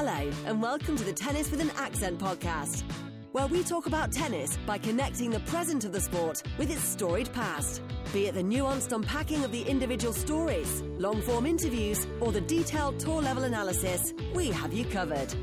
Hello, 0.00 0.30
and 0.46 0.62
welcome 0.62 0.96
to 0.96 1.02
the 1.02 1.12
Tennis 1.12 1.50
with 1.50 1.60
an 1.60 1.72
Accent 1.76 2.20
podcast, 2.20 2.84
where 3.32 3.48
we 3.48 3.64
talk 3.64 3.86
about 3.86 4.12
tennis 4.12 4.56
by 4.64 4.78
connecting 4.78 5.28
the 5.28 5.40
present 5.40 5.84
of 5.84 5.90
the 5.90 6.00
sport 6.00 6.40
with 6.56 6.70
its 6.70 6.84
storied 6.84 7.32
past. 7.32 7.82
Be 8.12 8.28
it 8.28 8.36
the 8.36 8.42
nuanced 8.44 8.92
unpacking 8.92 9.42
of 9.42 9.50
the 9.50 9.62
individual 9.62 10.12
stories, 10.12 10.82
long 10.98 11.20
form 11.22 11.46
interviews, 11.46 12.06
or 12.20 12.30
the 12.30 12.42
detailed 12.42 13.00
tour 13.00 13.20
level 13.20 13.42
analysis, 13.42 14.14
we 14.36 14.52
have 14.52 14.72
you 14.72 14.84
covered. 14.84 15.34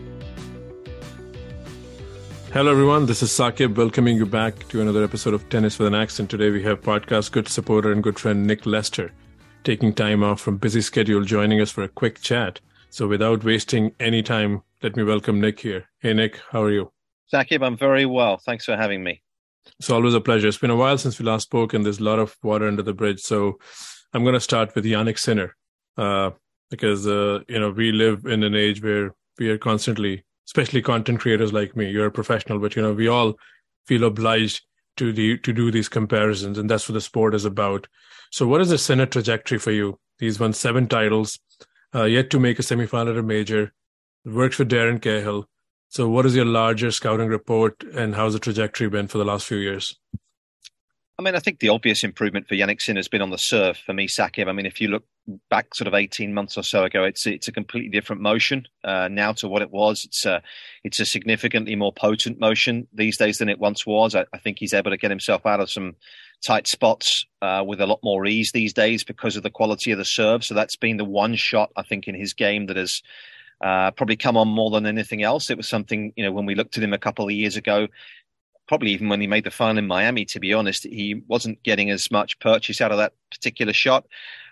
Hello, 2.53 2.71
everyone. 2.71 3.07
This 3.07 3.23
is 3.23 3.31
Saqib 3.31 3.75
welcoming 3.75 4.15
you 4.15 4.25
back 4.25 4.65
to 4.69 4.79
another 4.79 5.03
episode 5.03 5.33
of 5.33 5.49
Tennis 5.49 5.77
with 5.77 5.89
an 5.89 5.95
Accent. 5.95 6.29
Today 6.29 6.49
we 6.49 6.63
have 6.63 6.79
podcast 6.79 7.33
good 7.33 7.49
supporter 7.49 7.91
and 7.91 8.01
good 8.01 8.17
friend 8.17 8.47
Nick 8.47 8.65
Lester 8.65 9.11
taking 9.65 9.93
time 9.93 10.23
off 10.23 10.39
from 10.39 10.55
busy 10.57 10.79
schedule, 10.79 11.25
joining 11.25 11.59
us 11.59 11.71
for 11.71 11.83
a 11.83 11.89
quick 11.89 12.21
chat. 12.21 12.61
So 12.95 13.09
without 13.09 13.43
wasting 13.43 13.93
any 13.99 14.23
time, 14.23 14.61
let 14.81 14.95
me 14.95 15.03
welcome 15.03 15.41
Nick 15.41 15.59
here. 15.59 15.89
Hey, 15.99 16.13
Nick, 16.13 16.39
how 16.49 16.63
are 16.63 16.71
you? 16.71 16.93
Saqib, 17.29 17.61
I'm 17.61 17.75
very 17.75 18.05
well. 18.05 18.37
Thanks 18.37 18.63
for 18.63 18.77
having 18.77 19.03
me. 19.03 19.21
It's 19.77 19.89
always 19.89 20.13
a 20.13 20.21
pleasure. 20.21 20.47
It's 20.47 20.59
been 20.59 20.69
a 20.69 20.77
while 20.77 20.97
since 20.97 21.19
we 21.19 21.25
last 21.25 21.43
spoke, 21.43 21.73
and 21.73 21.85
there's 21.85 21.99
a 21.99 22.05
lot 22.05 22.19
of 22.19 22.37
water 22.41 22.69
under 22.69 22.81
the 22.81 22.93
bridge. 22.93 23.19
So 23.19 23.59
I'm 24.13 24.23
going 24.23 24.33
to 24.33 24.39
start 24.39 24.73
with 24.75 24.85
Jannik 24.85 25.19
Sinner, 25.19 25.57
uh, 25.97 26.29
because 26.69 27.05
uh, 27.05 27.39
you 27.49 27.59
know 27.59 27.71
we 27.71 27.91
live 27.91 28.25
in 28.27 28.43
an 28.43 28.55
age 28.55 28.81
where 28.81 29.13
we 29.37 29.49
are 29.49 29.57
constantly, 29.57 30.23
especially 30.47 30.81
content 30.81 31.19
creators 31.19 31.51
like 31.51 31.75
me. 31.75 31.89
You're 31.89 32.05
a 32.05 32.11
professional, 32.11 32.59
but 32.59 32.77
you 32.77 32.81
know 32.81 32.93
we 32.93 33.09
all 33.09 33.33
feel 33.87 34.05
obliged 34.05 34.61
to 34.95 35.11
the 35.11 35.37
to 35.39 35.51
do 35.51 35.69
these 35.69 35.89
comparisons, 35.89 36.57
and 36.57 36.69
that's 36.69 36.87
what 36.87 36.93
the 36.93 37.01
sport 37.01 37.35
is 37.35 37.43
about. 37.43 37.87
So, 38.31 38.47
what 38.47 38.61
is 38.61 38.69
the 38.69 38.77
Sinner 38.77 39.05
trajectory 39.05 39.57
for 39.57 39.71
you? 39.71 39.99
He's 40.17 40.39
won 40.39 40.53
seven 40.53 40.87
titles 40.87 41.37
uh, 41.95 42.03
yet 42.03 42.29
to 42.31 42.39
make 42.39 42.59
a 42.59 42.61
semifinal 42.61 43.11
at 43.11 43.17
a 43.17 43.23
major, 43.23 43.73
works 44.25 44.57
for 44.57 44.65
Darren 44.65 45.01
Cahill. 45.01 45.47
So, 45.89 46.09
what 46.09 46.25
is 46.25 46.35
your 46.35 46.45
larger 46.45 46.91
scouting 46.91 47.29
report, 47.29 47.83
and 47.93 48.15
how's 48.15 48.33
the 48.33 48.39
trajectory 48.39 48.89
been 48.89 49.07
for 49.07 49.17
the 49.17 49.25
last 49.25 49.45
few 49.47 49.57
years? 49.57 49.97
I 51.17 51.21
mean, 51.21 51.35
I 51.35 51.39
think 51.39 51.59
the 51.59 51.69
obvious 51.69 52.03
improvement 52.03 52.47
for 52.47 52.55
Jannik 52.55 52.81
Sin 52.81 52.97
has 52.97 53.07
been 53.07 53.21
on 53.21 53.29
the 53.29 53.37
serve 53.37 53.77
for 53.77 53.93
me, 53.93 54.07
Saqib. 54.07 54.49
I 54.49 54.51
mean, 54.51 54.65
if 54.65 54.81
you 54.81 54.89
look 54.89 55.05
back 55.49 55.73
sort 55.73 55.87
of 55.87 55.93
18 55.93 56.33
months 56.33 56.57
or 56.57 56.63
so 56.63 56.83
ago, 56.83 57.05
it's 57.05 57.25
it's 57.25 57.47
a 57.47 57.53
completely 57.53 57.89
different 57.89 58.21
motion 58.21 58.67
uh, 58.83 59.07
now 59.09 59.31
to 59.33 59.47
what 59.47 59.61
it 59.61 59.71
was. 59.71 60.03
It's 60.03 60.25
a, 60.25 60.43
it's 60.83 60.99
a 60.99 61.05
significantly 61.05 61.75
more 61.75 61.93
potent 61.93 62.39
motion 62.39 62.87
these 62.93 63.17
days 63.17 63.37
than 63.37 63.47
it 63.47 63.59
once 63.59 63.85
was. 63.85 64.13
I, 64.13 64.25
I 64.33 64.39
think 64.39 64.59
he's 64.59 64.73
able 64.73 64.91
to 64.91 64.97
get 64.97 65.09
himself 65.11 65.45
out 65.45 65.61
of 65.61 65.71
some 65.71 65.95
tight 66.45 66.67
spots 66.67 67.25
uh, 67.41 67.63
with 67.65 67.81
a 67.81 67.87
lot 67.87 67.99
more 68.03 68.25
ease 68.25 68.51
these 68.51 68.73
days 68.73 69.03
because 69.03 69.35
of 69.35 69.43
the 69.43 69.49
quality 69.49 69.91
of 69.91 69.97
the 69.97 70.05
serve. 70.05 70.43
So 70.43 70.53
that's 70.53 70.75
been 70.75 70.97
the 70.97 71.05
one 71.05 71.35
shot 71.35 71.71
I 71.75 71.83
think 71.83 72.07
in 72.07 72.15
his 72.15 72.33
game 72.33 72.67
that 72.67 72.77
has 72.77 73.01
uh, 73.61 73.91
probably 73.91 74.15
come 74.15 74.37
on 74.37 74.47
more 74.47 74.69
than 74.69 74.85
anything 74.85 75.23
else. 75.23 75.49
It 75.49 75.57
was 75.57 75.67
something 75.67 76.13
you 76.15 76.23
know 76.23 76.31
when 76.31 76.45
we 76.45 76.55
looked 76.55 76.77
at 76.77 76.83
him 76.83 76.93
a 76.93 76.99
couple 76.99 77.25
of 77.25 77.31
years 77.31 77.57
ago. 77.57 77.87
Probably 78.67 78.91
even 78.91 79.09
when 79.09 79.21
he 79.21 79.27
made 79.27 79.43
the 79.43 79.51
final 79.51 79.77
in 79.77 79.87
Miami, 79.87 80.25
to 80.25 80.39
be 80.39 80.53
honest, 80.53 80.83
he 80.83 81.21
wasn't 81.27 81.61
getting 81.63 81.91
as 81.91 82.09
much 82.09 82.39
purchase 82.39 82.81
out 82.81 82.91
of 82.91 82.97
that 82.97 83.13
particular 83.29 83.73
shot. 83.73 84.07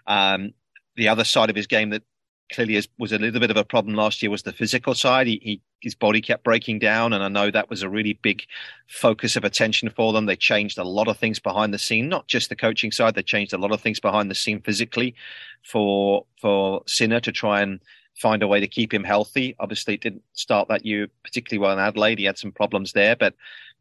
Um, 0.05 0.53
the 0.95 1.07
other 1.07 1.23
side 1.23 1.49
of 1.49 1.55
his 1.55 1.65
game 1.65 1.89
that 1.89 2.03
clearly 2.51 2.75
is, 2.75 2.87
was 2.97 3.11
a 3.11 3.17
little 3.17 3.39
bit 3.39 3.51
of 3.51 3.57
a 3.57 3.63
problem 3.63 3.95
last 3.95 4.21
year 4.21 4.29
was 4.29 4.43
the 4.43 4.51
physical 4.51 4.93
side. 4.93 5.27
He, 5.27 5.39
he, 5.41 5.61
his 5.81 5.95
body 5.95 6.21
kept 6.21 6.43
breaking 6.43 6.79
down, 6.79 7.13
and 7.13 7.23
I 7.23 7.27
know 7.27 7.51
that 7.51 7.69
was 7.69 7.81
a 7.81 7.89
really 7.89 8.13
big 8.13 8.43
focus 8.87 9.35
of 9.35 9.43
attention 9.43 9.89
for 9.89 10.13
them. 10.13 10.25
They 10.25 10.35
changed 10.35 10.77
a 10.77 10.83
lot 10.83 11.07
of 11.07 11.17
things 11.17 11.39
behind 11.39 11.73
the 11.73 11.79
scene, 11.79 12.09
not 12.09 12.27
just 12.27 12.49
the 12.49 12.55
coaching 12.55 12.91
side. 12.91 13.15
They 13.15 13.23
changed 13.23 13.53
a 13.53 13.57
lot 13.57 13.71
of 13.71 13.81
things 13.81 13.99
behind 13.99 14.29
the 14.29 14.35
scene 14.35 14.61
physically 14.61 15.15
for 15.63 16.25
for 16.39 16.83
Sinner 16.87 17.19
to 17.21 17.31
try 17.31 17.61
and 17.61 17.79
find 18.15 18.43
a 18.43 18.47
way 18.47 18.59
to 18.59 18.67
keep 18.67 18.93
him 18.93 19.03
healthy. 19.03 19.55
Obviously, 19.59 19.95
it 19.95 20.01
didn't 20.01 20.23
start 20.33 20.67
that 20.67 20.85
year 20.85 21.07
particularly 21.23 21.59
well 21.59 21.73
in 21.73 21.83
Adelaide. 21.83 22.19
He 22.19 22.25
had 22.25 22.37
some 22.37 22.51
problems 22.51 22.93
there, 22.93 23.15
but 23.15 23.33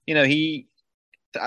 you 0.06 0.14
know 0.14 0.24
he. 0.24 0.66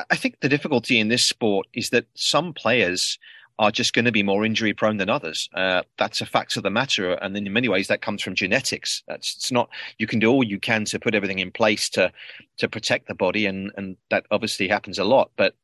I 0.09 0.15
think 0.15 0.39
the 0.39 0.49
difficulty 0.49 0.99
in 0.99 1.09
this 1.09 1.23
sport 1.23 1.67
is 1.71 1.91
that 1.91 2.07
some 2.15 2.53
players 2.53 3.19
are 3.57 3.71
just 3.71 3.93
going 3.93 4.05
to 4.05 4.11
be 4.11 4.23
more 4.23 4.45
injury 4.45 4.73
prone 4.73 4.97
than 4.97 5.09
others. 5.09 5.49
Uh, 5.53 5.81
that's 5.97 6.21
a 6.21 6.25
fact 6.25 6.57
of 6.57 6.63
the 6.63 6.69
matter. 6.69 7.13
And 7.13 7.35
in 7.37 7.51
many 7.53 7.69
ways 7.69 7.87
that 7.87 8.01
comes 8.01 8.21
from 8.21 8.35
genetics. 8.35 9.01
That's 9.07 9.35
it's 9.35 9.51
not, 9.51 9.69
you 9.97 10.07
can 10.07 10.19
do 10.19 10.29
all 10.29 10.43
you 10.43 10.59
can 10.59 10.85
to 10.85 10.99
put 10.99 11.15
everything 11.15 11.39
in 11.39 11.51
place 11.51 11.89
to, 11.91 12.11
to 12.57 12.67
protect 12.67 13.07
the 13.07 13.15
body. 13.15 13.45
And, 13.45 13.71
and 13.77 13.95
that 14.09 14.25
obviously 14.29 14.67
happens 14.67 14.99
a 14.99 15.05
lot, 15.05 15.31
but 15.37 15.55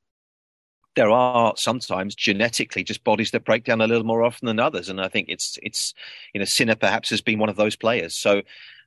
there 0.95 1.09
are 1.09 1.53
sometimes 1.57 2.15
genetically 2.15 2.83
just 2.83 3.03
bodies 3.03 3.31
that 3.31 3.45
break 3.45 3.63
down 3.63 3.81
a 3.81 3.87
little 3.87 4.03
more 4.05 4.23
often 4.23 4.45
than 4.45 4.59
others. 4.59 4.89
And 4.89 5.01
I 5.01 5.07
think 5.07 5.27
it's, 5.29 5.57
it's, 5.61 5.93
you 6.33 6.39
know, 6.39 6.45
Sinner 6.45 6.75
perhaps 6.75 7.09
has 7.09 7.21
been 7.21 7.39
one 7.39 7.49
of 7.49 7.55
those 7.55 7.75
players. 7.75 8.15
So, 8.15 8.41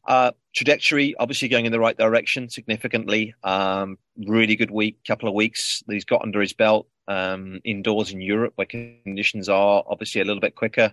uh, 0.06 0.32
trajectory 0.54 1.14
obviously 1.18 1.48
going 1.48 1.64
in 1.64 1.72
the 1.72 1.80
right 1.80 1.96
direction 1.96 2.50
significantly. 2.50 3.34
Um, 3.42 3.96
really 4.26 4.54
good 4.54 4.70
week, 4.70 4.98
couple 5.06 5.30
of 5.30 5.34
weeks 5.34 5.82
that 5.86 5.94
he's 5.94 6.04
got 6.04 6.20
under 6.22 6.42
his 6.42 6.52
belt 6.52 6.86
um, 7.08 7.60
indoors 7.64 8.12
in 8.12 8.20
Europe 8.20 8.52
where 8.56 8.66
conditions 8.66 9.48
are 9.48 9.84
obviously 9.86 10.20
a 10.20 10.24
little 10.24 10.40
bit 10.40 10.54
quicker. 10.54 10.92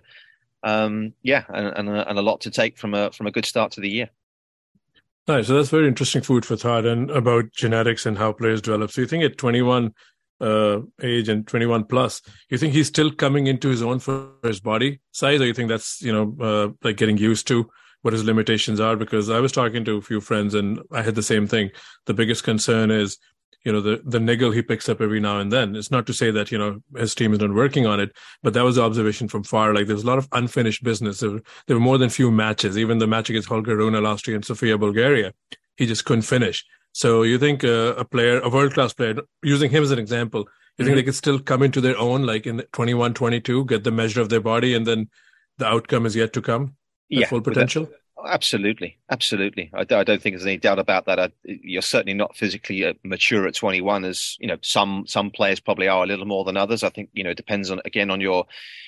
Um, 0.62 1.14
yeah, 1.22 1.44
and, 1.48 1.66
and, 1.76 1.88
a, 1.88 2.08
and 2.08 2.18
a 2.18 2.22
lot 2.22 2.42
to 2.42 2.50
take 2.50 2.78
from 2.78 2.94
a 2.94 3.10
from 3.10 3.26
a 3.26 3.30
good 3.30 3.46
start 3.46 3.72
to 3.72 3.80
the 3.80 3.90
year. 3.90 4.10
Nice. 5.28 5.46
So 5.46 5.54
that's 5.54 5.68
very 5.68 5.86
interesting 5.86 6.22
food 6.22 6.44
for 6.44 6.56
thought 6.56 6.84
and 6.84 7.10
about 7.10 7.52
genetics 7.52 8.06
and 8.06 8.18
how 8.18 8.32
players 8.32 8.60
develop. 8.60 8.90
So 8.90 9.02
you 9.02 9.06
think 9.06 9.22
at 9.22 9.38
21 9.38 9.94
uh, 10.40 10.80
age 11.00 11.28
and 11.28 11.46
21 11.46 11.84
plus, 11.84 12.22
you 12.48 12.58
think 12.58 12.72
he's 12.72 12.88
still 12.88 13.12
coming 13.12 13.46
into 13.46 13.68
his 13.68 13.82
own 13.82 14.00
for 14.00 14.30
his 14.42 14.58
body 14.58 15.00
size, 15.12 15.40
or 15.40 15.46
you 15.46 15.54
think 15.54 15.68
that's 15.68 16.02
you 16.02 16.12
know 16.12 16.36
uh, 16.40 16.72
like 16.82 16.96
getting 16.96 17.18
used 17.18 17.46
to 17.48 17.70
what 18.02 18.12
his 18.12 18.24
limitations 18.24 18.80
are? 18.80 18.96
Because 18.96 19.30
I 19.30 19.38
was 19.38 19.52
talking 19.52 19.84
to 19.84 19.96
a 19.96 20.02
few 20.02 20.20
friends 20.20 20.54
and 20.54 20.80
I 20.90 21.02
had 21.02 21.14
the 21.14 21.22
same 21.22 21.46
thing. 21.46 21.70
The 22.06 22.14
biggest 22.14 22.42
concern 22.42 22.90
is 22.90 23.18
you 23.64 23.72
know 23.72 23.80
the 23.80 24.02
the 24.04 24.20
niggle 24.20 24.50
he 24.50 24.62
picks 24.62 24.88
up 24.88 25.00
every 25.00 25.20
now 25.20 25.38
and 25.38 25.52
then. 25.52 25.76
It's 25.76 25.90
not 25.90 26.06
to 26.06 26.12
say 26.12 26.30
that 26.30 26.50
you 26.50 26.58
know 26.58 26.80
his 26.96 27.14
team 27.14 27.32
is 27.32 27.40
not 27.40 27.54
working 27.54 27.86
on 27.86 28.00
it, 28.00 28.12
but 28.42 28.54
that 28.54 28.64
was 28.64 28.76
the 28.76 28.82
observation 28.82 29.28
from 29.28 29.44
far. 29.44 29.74
Like 29.74 29.86
there's 29.86 30.02
a 30.02 30.06
lot 30.06 30.18
of 30.18 30.28
unfinished 30.32 30.82
business. 30.82 31.20
There, 31.20 31.40
there 31.66 31.76
were 31.76 31.80
more 31.80 31.98
than 31.98 32.10
few 32.10 32.30
matches. 32.30 32.76
Even 32.76 32.98
the 32.98 33.06
match 33.06 33.30
against 33.30 33.48
Holger 33.48 33.76
Rune 33.76 34.02
last 34.02 34.26
year 34.26 34.36
in 34.36 34.42
Sofia, 34.42 34.78
Bulgaria, 34.78 35.32
he 35.76 35.86
just 35.86 36.04
couldn't 36.04 36.22
finish. 36.22 36.64
So 36.92 37.22
you 37.22 37.38
think 37.38 37.64
uh, 37.64 37.94
a 37.96 38.04
player, 38.04 38.40
a 38.40 38.50
world 38.50 38.74
class 38.74 38.92
player, 38.92 39.16
using 39.42 39.70
him 39.70 39.82
as 39.82 39.90
an 39.90 39.98
example, 39.98 40.40
you 40.40 40.44
mm-hmm. 40.44 40.84
think 40.84 40.96
they 40.96 41.02
could 41.02 41.14
still 41.14 41.38
come 41.38 41.62
into 41.62 41.80
their 41.80 41.96
own, 41.98 42.24
like 42.24 42.46
in 42.46 42.62
21, 42.72 43.14
22, 43.14 43.64
get 43.66 43.84
the 43.84 43.90
measure 43.90 44.20
of 44.20 44.28
their 44.28 44.40
body, 44.40 44.74
and 44.74 44.86
then 44.86 45.08
the 45.58 45.66
outcome 45.66 46.06
is 46.06 46.16
yet 46.16 46.32
to 46.34 46.42
come. 46.42 46.76
Yeah, 47.08 47.26
full 47.26 47.42
potential. 47.42 47.88
Absolutely, 48.26 48.98
absolutely. 49.10 49.70
I, 49.74 49.80
I, 49.80 50.04
don't 50.04 50.22
think 50.22 50.34
there's 50.34 50.46
any 50.46 50.56
doubt 50.56 50.78
about 50.78 51.06
that. 51.06 51.18
I, 51.18 51.30
you're 51.44 51.82
certainly 51.82 52.14
not 52.14 52.36
physically 52.36 52.84
uh, 52.84 52.94
mature 53.02 53.46
at 53.46 53.54
21, 53.54 54.04
as 54.04 54.36
you 54.40 54.46
know. 54.46 54.58
Some 54.62 55.04
some 55.06 55.30
players 55.30 55.60
probably 55.60 55.88
are 55.88 56.04
a 56.04 56.06
little 56.06 56.26
more 56.26 56.44
than 56.44 56.56
others. 56.56 56.82
I 56.82 56.90
think 56.90 57.10
you 57.12 57.24
know 57.24 57.30
it 57.30 57.36
depends 57.36 57.70
on 57.70 57.80
again 57.84 58.10
on 58.10 58.20
your, 58.20 58.46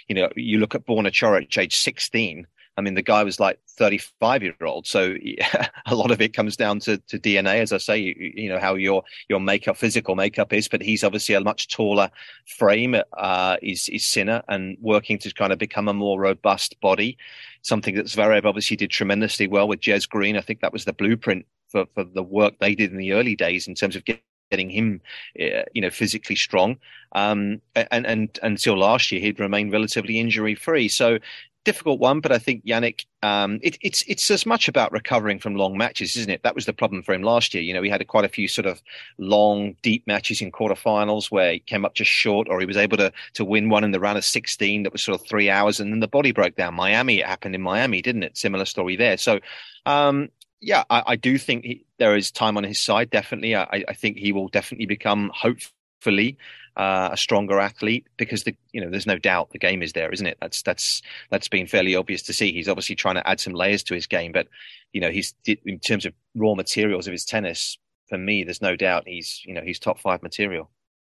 you 0.08 0.14
know, 0.14 0.28
you 0.36 0.58
look 0.58 0.74
at 0.74 0.86
Borna 0.86 1.08
Coric, 1.08 1.56
age 1.58 1.76
16. 1.76 2.46
I 2.76 2.80
mean, 2.80 2.94
the 2.94 3.02
guy 3.02 3.22
was 3.22 3.38
like 3.38 3.60
35 3.76 4.42
year 4.42 4.56
old. 4.62 4.86
So 4.86 5.14
yeah, 5.22 5.68
a 5.86 5.94
lot 5.94 6.10
of 6.10 6.20
it 6.20 6.34
comes 6.34 6.56
down 6.56 6.80
to, 6.80 6.98
to 6.98 7.18
DNA, 7.18 7.60
as 7.60 7.72
I 7.72 7.78
say, 7.78 7.98
you, 7.98 8.14
you, 8.18 8.48
know, 8.48 8.58
how 8.58 8.74
your, 8.74 9.04
your 9.28 9.40
makeup, 9.40 9.76
physical 9.76 10.16
makeup 10.16 10.52
is, 10.52 10.68
but 10.68 10.82
he's 10.82 11.04
obviously 11.04 11.34
a 11.36 11.40
much 11.40 11.68
taller 11.68 12.10
frame, 12.46 12.96
uh, 13.16 13.56
is, 13.62 13.88
is 13.88 14.04
Sinner 14.04 14.42
and 14.48 14.76
working 14.80 15.18
to 15.18 15.32
kind 15.32 15.52
of 15.52 15.58
become 15.58 15.88
a 15.88 15.94
more 15.94 16.20
robust 16.20 16.80
body. 16.80 17.16
Something 17.64 17.96
that 17.96 18.06
Zverev 18.06 18.44
obviously 18.44 18.76
did 18.76 18.90
tremendously 18.90 19.48
well 19.48 19.66
with 19.66 19.80
Jez 19.80 20.08
Green. 20.08 20.36
I 20.36 20.42
think 20.42 20.60
that 20.60 20.72
was 20.72 20.84
the 20.84 20.92
blueprint 20.92 21.46
for, 21.68 21.86
for 21.94 22.04
the 22.04 22.22
work 22.22 22.54
they 22.60 22.74
did 22.74 22.92
in 22.92 22.98
the 22.98 23.12
early 23.12 23.34
days 23.34 23.66
in 23.66 23.74
terms 23.74 23.96
of 23.96 24.04
getting 24.04 24.22
getting 24.50 24.70
him, 24.70 25.00
uh, 25.40 25.62
you 25.72 25.80
know, 25.80 25.90
physically 25.90 26.36
strong. 26.36 26.76
Um, 27.12 27.60
and, 27.74 28.06
and 28.06 28.38
until 28.42 28.76
last 28.76 29.10
year, 29.10 29.20
he'd 29.20 29.40
remained 29.40 29.72
relatively 29.72 30.20
injury 30.20 30.54
free. 30.54 30.86
So 30.86 31.18
difficult 31.64 31.98
one, 31.98 32.20
but 32.20 32.32
I 32.32 32.38
think 32.38 32.64
Jannik, 32.64 33.06
um, 33.22 33.58
it, 33.62 33.76
it's 33.80 34.02
it's 34.06 34.30
as 34.30 34.46
much 34.46 34.68
about 34.68 34.92
recovering 34.92 35.38
from 35.38 35.56
long 35.56 35.76
matches, 35.76 36.16
isn't 36.16 36.30
it? 36.30 36.42
That 36.42 36.54
was 36.54 36.66
the 36.66 36.72
problem 36.72 37.02
for 37.02 37.14
him 37.14 37.22
last 37.22 37.54
year. 37.54 37.62
You 37.62 37.74
know, 37.74 37.82
he 37.82 37.90
had 37.90 38.06
quite 38.06 38.24
a 38.24 38.28
few 38.28 38.48
sort 38.48 38.66
of 38.66 38.82
long, 39.18 39.74
deep 39.82 40.06
matches 40.06 40.40
in 40.40 40.52
quarterfinals 40.52 41.30
where 41.30 41.54
he 41.54 41.58
came 41.60 41.84
up 41.84 41.94
just 41.94 42.10
short, 42.10 42.48
or 42.48 42.60
he 42.60 42.66
was 42.66 42.76
able 42.76 42.96
to 42.98 43.12
to 43.34 43.44
win 43.44 43.68
one 43.68 43.84
in 43.84 43.90
the 43.90 44.00
round 44.00 44.18
of 44.18 44.24
sixteen 44.24 44.82
that 44.84 44.92
was 44.92 45.02
sort 45.02 45.20
of 45.20 45.26
three 45.26 45.50
hours, 45.50 45.80
and 45.80 45.92
then 45.92 46.00
the 46.00 46.08
body 46.08 46.32
broke 46.32 46.56
down. 46.56 46.74
Miami, 46.74 47.20
it 47.20 47.26
happened 47.26 47.54
in 47.54 47.62
Miami, 47.62 48.02
didn't 48.02 48.22
it? 48.22 48.36
Similar 48.36 48.64
story 48.64 48.96
there. 48.96 49.16
So. 49.16 49.40
Um, 49.86 50.30
yeah, 50.60 50.84
I, 50.88 51.02
I, 51.08 51.16
do 51.16 51.36
think 51.36 51.64
he, 51.66 51.84
there 51.98 52.16
is 52.16 52.30
time 52.30 52.56
on 52.56 52.64
his 52.64 52.80
side. 52.80 53.10
Definitely, 53.10 53.54
I, 53.54 53.84
I 53.86 53.92
think 53.92 54.16
he 54.16 54.32
will 54.32 54.48
definitely 54.48 54.86
become, 54.86 55.30
hopefully, 55.34 55.74
uh, 56.76 57.10
a 57.12 57.16
stronger 57.16 57.60
athlete 57.60 58.06
because 58.16 58.44
the 58.44 58.56
you 58.72 58.80
know 58.80 58.90
there's 58.90 59.06
no 59.06 59.18
doubt 59.18 59.50
the 59.50 59.58
game 59.58 59.82
is 59.82 59.92
there, 59.92 60.10
isn't 60.12 60.26
it? 60.26 60.36
That's 60.40 60.62
that's 60.62 61.02
that's 61.30 61.48
been 61.48 61.66
fairly 61.66 61.94
obvious 61.94 62.22
to 62.22 62.32
see. 62.32 62.52
He's 62.52 62.68
obviously 62.68 62.96
trying 62.96 63.14
to 63.14 63.28
add 63.28 63.40
some 63.40 63.52
layers 63.52 63.82
to 63.84 63.94
his 63.94 64.06
game, 64.06 64.32
but 64.32 64.48
you 64.92 65.00
know 65.00 65.10
he's 65.10 65.34
in 65.46 65.78
terms 65.78 66.04
of 66.04 66.14
raw 66.34 66.54
materials 66.54 67.06
of 67.06 67.12
his 67.12 67.24
tennis. 67.24 67.78
For 68.08 68.18
me, 68.18 68.44
there's 68.44 68.62
no 68.62 68.76
doubt 68.76 69.04
he's 69.06 69.40
you 69.44 69.54
know 69.54 69.62
he's 69.62 69.78
top 69.78 70.00
five 70.00 70.22
material. 70.22 70.70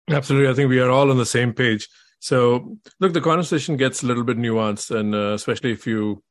Absolutely, 0.09 0.49
I 0.49 0.53
think 0.53 0.69
we 0.69 0.79
are 0.79 0.89
all 0.89 1.09
on 1.09 1.17
the 1.17 1.25
same 1.25 1.53
page. 1.53 1.87
So 2.19 2.77
look, 2.99 3.13
the 3.13 3.21
conversation 3.21 3.77
gets 3.77 4.03
a 4.03 4.07
little 4.07 4.23
bit 4.23 4.37
nuanced, 4.37 4.95
and 4.95 5.15
uh, 5.15 5.33
especially 5.33 5.71
if 5.71 5.87
you 5.87 6.21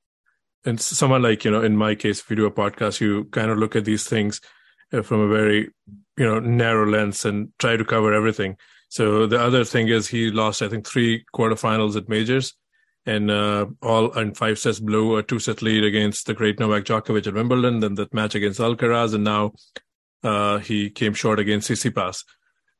and 0.67 0.81
someone 0.81 1.23
like 1.23 1.45
you 1.45 1.51
know, 1.51 1.62
in 1.62 1.77
my 1.77 1.95
case, 1.95 2.21
if 2.21 2.29
you 2.29 2.37
do 2.37 2.47
a 2.47 2.51
podcast, 2.51 3.01
you 3.01 3.25
kind 3.27 3.51
of 3.51 3.59
look 3.59 3.75
at 3.75 3.85
these 3.85 4.05
things 4.05 4.41
from 5.02 5.20
a 5.20 5.29
very 5.29 5.70
you 6.17 6.25
know 6.25 6.38
narrow 6.41 6.87
lens 6.87 7.25
and 7.25 7.52
try 7.58 7.76
to 7.76 7.85
cover 7.85 8.12
everything. 8.12 8.56
So 8.88 9.26
the 9.26 9.41
other 9.41 9.64
thing 9.64 9.88
is 9.88 10.06
he 10.06 10.31
lost, 10.31 10.62
I 10.62 10.69
think, 10.69 10.87
three 10.87 11.25
quarterfinals 11.35 11.96
at 11.96 12.08
majors, 12.08 12.55
and 13.06 13.31
uh, 13.31 13.67
all 13.82 14.12
and 14.12 14.37
five 14.37 14.58
sets 14.58 14.79
blew 14.79 15.17
a 15.17 15.23
two 15.23 15.38
set 15.41 15.62
lead 15.62 15.85
against 15.85 16.26
the 16.26 16.35
great 16.35 16.61
Novak 16.61 16.85
Djokovic 16.85 17.26
at 17.26 17.35
Wimbledon. 17.35 17.81
Then 17.81 17.94
that 17.94 18.14
match 18.14 18.35
against 18.35 18.61
Alcaraz, 18.61 19.14
and 19.14 19.25
now 19.25 19.52
uh, 20.23 20.58
he 20.58 20.91
came 20.91 21.14
short 21.14 21.41
against 21.41 21.70
Tsitsipas. 21.70 22.25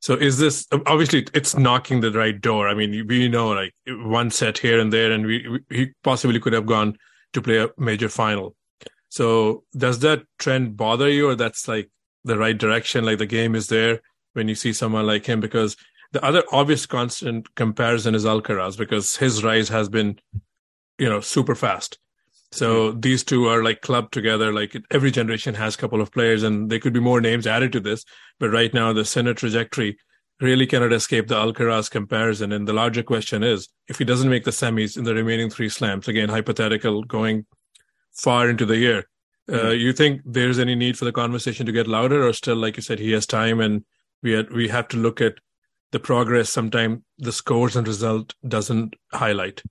So 0.01 0.15
is 0.15 0.39
this 0.39 0.69
obviously 0.87 1.27
it's 1.35 1.57
knocking 1.57 2.01
the 2.01 2.13
right 2.13 2.39
door? 2.39 2.69
I 2.69 2.75
mean, 2.75 3.07
we 3.09 3.29
know 3.29 3.49
like 3.49 3.73
one 3.89 4.31
set 4.31 4.59
here 4.59 4.79
and 4.79 4.93
there, 4.93 5.11
and 5.11 5.27
we, 5.27 5.49
we 5.49 5.77
he 5.77 5.93
possibly 6.03 6.39
could 6.39 6.53
have 6.53 6.67
gone 6.67 6.97
to 7.33 7.43
play 7.43 7.59
a 7.59 7.71
major 7.79 8.09
final. 8.09 8.55
So 9.09 9.65
does 9.77 10.01
that 10.01 10.25
trend 10.39 10.77
bother 10.77 11.09
you, 11.09 11.29
or 11.29 11.35
that's 11.35 11.67
like 11.67 11.91
the 12.25 12.39
right 12.39 12.57
direction? 12.57 13.05
Like 13.05 13.19
the 13.19 13.27
game 13.27 13.55
is 13.55 13.69
there 13.69 14.01
when 14.33 14.49
you 14.49 14.55
see 14.55 14.73
someone 14.73 15.07
like 15.07 15.27
him, 15.27 15.41
because 15.41 15.77
the 16.13 16.25
other 16.25 16.43
obvious 16.53 16.87
constant 16.87 17.55
comparison 17.55 18.15
is 18.15 18.25
Alcaraz 18.25 18.77
because 18.79 19.17
his 19.17 19.43
rise 19.43 19.69
has 19.69 19.89
been, 19.89 20.19
you 20.99 21.09
know, 21.09 21.21
super 21.21 21.55
fast. 21.55 21.99
So 22.53 22.93
these 22.93 23.25
two 23.25 23.49
are 23.49 23.65
like 23.65 23.81
clubbed 23.81 24.13
together. 24.13 24.53
Like 24.53 24.77
every 24.93 25.11
generation 25.11 25.55
has 25.55 25.75
a 25.75 25.79
couple 25.79 26.01
of 26.01 26.13
players, 26.13 26.45
and 26.45 26.71
there 26.71 26.79
could 26.79 26.93
be 26.93 27.01
more 27.01 27.21
names 27.21 27.49
added 27.49 27.73
to 27.73 27.81
this. 27.81 28.05
But 28.39 28.51
right 28.51 28.73
now, 28.73 28.93
the 28.93 29.05
Sinner 29.05 29.35
trajectory 29.35 29.99
really 30.41 30.67
cannot 30.67 30.93
escape 30.93 31.27
the 31.27 31.35
Alcaraz 31.35 31.91
comparison. 31.91 32.53
And 32.53 32.69
the 32.69 32.73
larger 32.73 33.03
question 33.03 33.43
is, 33.43 33.69
if 33.89 33.99
he 33.99 34.05
doesn't 34.05 34.31
make 34.31 34.45
the 34.45 34.53
semis 34.53 34.97
in 34.97 35.03
the 35.03 35.15
remaining 35.15 35.51
three 35.51 35.69
slams, 35.69 36.07
again 36.07 36.29
hypothetical, 36.29 37.03
going 37.03 37.45
far 38.13 38.49
into 38.49 38.67
the 38.67 38.77
year, 38.77 39.09
uh, 39.49 39.53
mm-hmm. 39.53 39.79
you 39.79 39.93
think 39.93 40.23
there's 40.25 40.59
any 40.59 40.75
need 40.75 40.99
for 40.99 41.05
the 41.05 41.13
conversation 41.13 41.67
to 41.67 41.73
get 41.73 41.87
louder, 41.87 42.27
or 42.27 42.33
still, 42.33 42.57
like 42.57 42.77
you 42.77 42.83
said, 42.83 42.99
he 42.99 43.13
has 43.13 43.27
time, 43.27 43.61
and 43.61 43.85
we 44.23 44.33
had, 44.33 44.51
we 44.51 44.69
have 44.69 44.89
to 44.89 44.97
look 44.97 45.21
at 45.21 45.35
the 45.93 46.01
progress 46.01 46.51
sometimes 46.51 47.01
the 47.19 47.31
scores 47.31 47.77
and 47.77 47.87
result 47.87 48.35
doesn't 48.49 48.97
highlight 49.13 49.63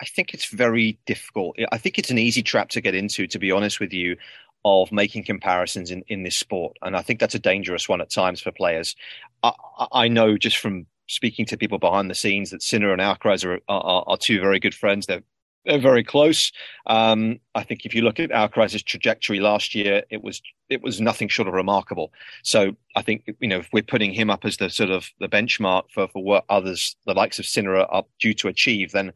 i 0.00 0.04
think 0.04 0.34
it's 0.34 0.46
very 0.46 0.98
difficult 1.06 1.56
i 1.70 1.78
think 1.78 2.00
it's 2.00 2.10
an 2.10 2.18
easy 2.18 2.42
trap 2.42 2.68
to 2.68 2.80
get 2.80 2.96
into 2.96 3.28
to 3.28 3.38
be 3.38 3.52
honest 3.52 3.78
with 3.78 3.92
you 3.92 4.16
of 4.64 4.90
making 4.90 5.22
comparisons 5.22 5.92
in, 5.92 6.02
in 6.08 6.24
this 6.24 6.34
sport 6.34 6.76
and 6.82 6.96
i 6.96 7.00
think 7.00 7.20
that's 7.20 7.36
a 7.36 7.38
dangerous 7.38 7.88
one 7.88 8.00
at 8.00 8.10
times 8.10 8.40
for 8.40 8.50
players 8.50 8.96
i, 9.44 9.52
I 9.92 10.08
know 10.08 10.36
just 10.36 10.56
from 10.56 10.86
speaking 11.08 11.46
to 11.46 11.56
people 11.56 11.78
behind 11.78 12.10
the 12.10 12.14
scenes 12.14 12.50
that 12.50 12.62
Sinner 12.62 12.92
and 12.92 13.00
Alcaraz 13.00 13.44
are, 13.44 13.60
are, 13.68 14.04
are 14.06 14.16
two 14.16 14.40
very 14.40 14.58
good 14.58 14.74
friends. 14.74 15.06
They're 15.06 15.16
they're 15.16 15.22
very 15.66 16.04
close. 16.04 16.52
Um, 16.86 17.40
I 17.54 17.62
think 17.62 17.84
if 17.84 17.94
you 17.94 18.02
look 18.02 18.20
at 18.20 18.30
Alcaraz's 18.30 18.82
trajectory 18.82 19.40
last 19.40 19.74
year, 19.74 20.02
it 20.10 20.22
was 20.22 20.40
it 20.68 20.82
was 20.82 21.00
nothing 21.00 21.28
short 21.28 21.48
of 21.48 21.54
remarkable. 21.54 22.12
So 22.42 22.76
I 22.94 23.02
think 23.02 23.24
you 23.40 23.48
know 23.48 23.58
if 23.58 23.68
we're 23.72 23.82
putting 23.82 24.12
him 24.12 24.30
up 24.30 24.44
as 24.44 24.56
the 24.56 24.70
sort 24.70 24.90
of 24.90 25.10
the 25.20 25.28
benchmark 25.28 25.84
for 25.92 26.08
for 26.08 26.22
what 26.22 26.44
others, 26.48 26.96
the 27.06 27.14
likes 27.14 27.38
of 27.38 27.46
Sinner, 27.46 27.76
are 27.76 28.04
due 28.20 28.34
to 28.34 28.48
achieve, 28.48 28.92
then 28.92 29.12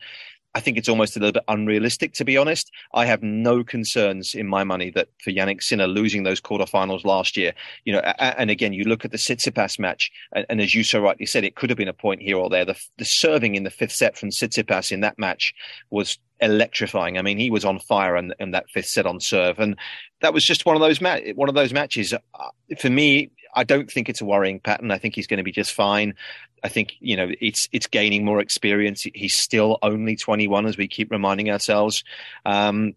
I 0.54 0.60
think 0.60 0.76
it's 0.76 0.88
almost 0.88 1.16
a 1.16 1.20
little 1.20 1.32
bit 1.32 1.44
unrealistic, 1.46 2.12
to 2.14 2.24
be 2.24 2.36
honest. 2.36 2.70
I 2.92 3.06
have 3.06 3.22
no 3.22 3.62
concerns 3.62 4.34
in 4.34 4.48
my 4.48 4.64
money 4.64 4.90
that 4.90 5.08
for 5.22 5.30
Jannik 5.30 5.62
Sinner 5.62 5.86
losing 5.86 6.24
those 6.24 6.40
quarterfinals 6.40 7.04
last 7.04 7.36
year, 7.36 7.52
you 7.84 7.92
know, 7.92 8.00
and 8.00 8.50
again, 8.50 8.72
you 8.72 8.84
look 8.84 9.04
at 9.04 9.12
the 9.12 9.16
Tsitsipas 9.16 9.78
match, 9.78 10.10
and, 10.32 10.46
and, 10.48 10.60
as 10.60 10.74
you 10.74 10.82
so 10.82 11.00
rightly 11.00 11.26
said, 11.26 11.44
it 11.44 11.54
could 11.54 11.70
have 11.70 11.76
been 11.76 11.88
a 11.88 11.92
point 11.92 12.20
here 12.20 12.36
or 12.36 12.50
there. 12.50 12.64
The, 12.64 12.76
the 12.98 13.04
serving 13.04 13.54
in 13.54 13.62
the 13.62 13.70
fifth 13.70 13.92
set 13.92 14.18
from 14.18 14.30
Tsitsipas 14.30 14.90
in 14.90 15.00
that 15.00 15.18
match 15.18 15.54
was 15.90 16.18
electrifying. 16.40 17.18
I 17.18 17.22
mean, 17.22 17.38
he 17.38 17.50
was 17.50 17.64
on 17.64 17.78
fire 17.78 18.16
in, 18.16 18.34
in 18.40 18.50
that 18.50 18.70
fifth 18.70 18.86
set 18.86 19.06
on 19.06 19.20
serve, 19.20 19.60
and 19.60 19.76
that 20.20 20.34
was 20.34 20.44
just 20.44 20.66
one 20.66 20.74
of 20.74 20.80
those 20.80 21.00
ma- 21.00 21.20
one 21.34 21.48
of 21.48 21.54
those 21.54 21.72
matches. 21.72 22.12
Uh, 22.12 22.18
for 22.78 22.90
me, 22.90 23.30
I 23.54 23.64
don't 23.64 23.90
think 23.90 24.08
it's 24.08 24.20
a 24.20 24.24
worrying 24.24 24.60
pattern. 24.60 24.90
I 24.90 24.98
think 24.98 25.14
he's 25.14 25.26
going 25.26 25.38
to 25.38 25.44
be 25.44 25.52
just 25.52 25.72
fine. 25.72 26.14
I 26.62 26.68
think 26.68 26.94
you 27.00 27.16
know 27.16 27.30
it's 27.40 27.68
it's 27.72 27.86
gaining 27.86 28.24
more 28.24 28.40
experience. 28.40 29.06
He's 29.14 29.36
still 29.36 29.78
only 29.82 30.16
21, 30.16 30.66
as 30.66 30.76
we 30.76 30.88
keep 30.88 31.10
reminding 31.10 31.50
ourselves. 31.50 32.04
Um, 32.44 32.94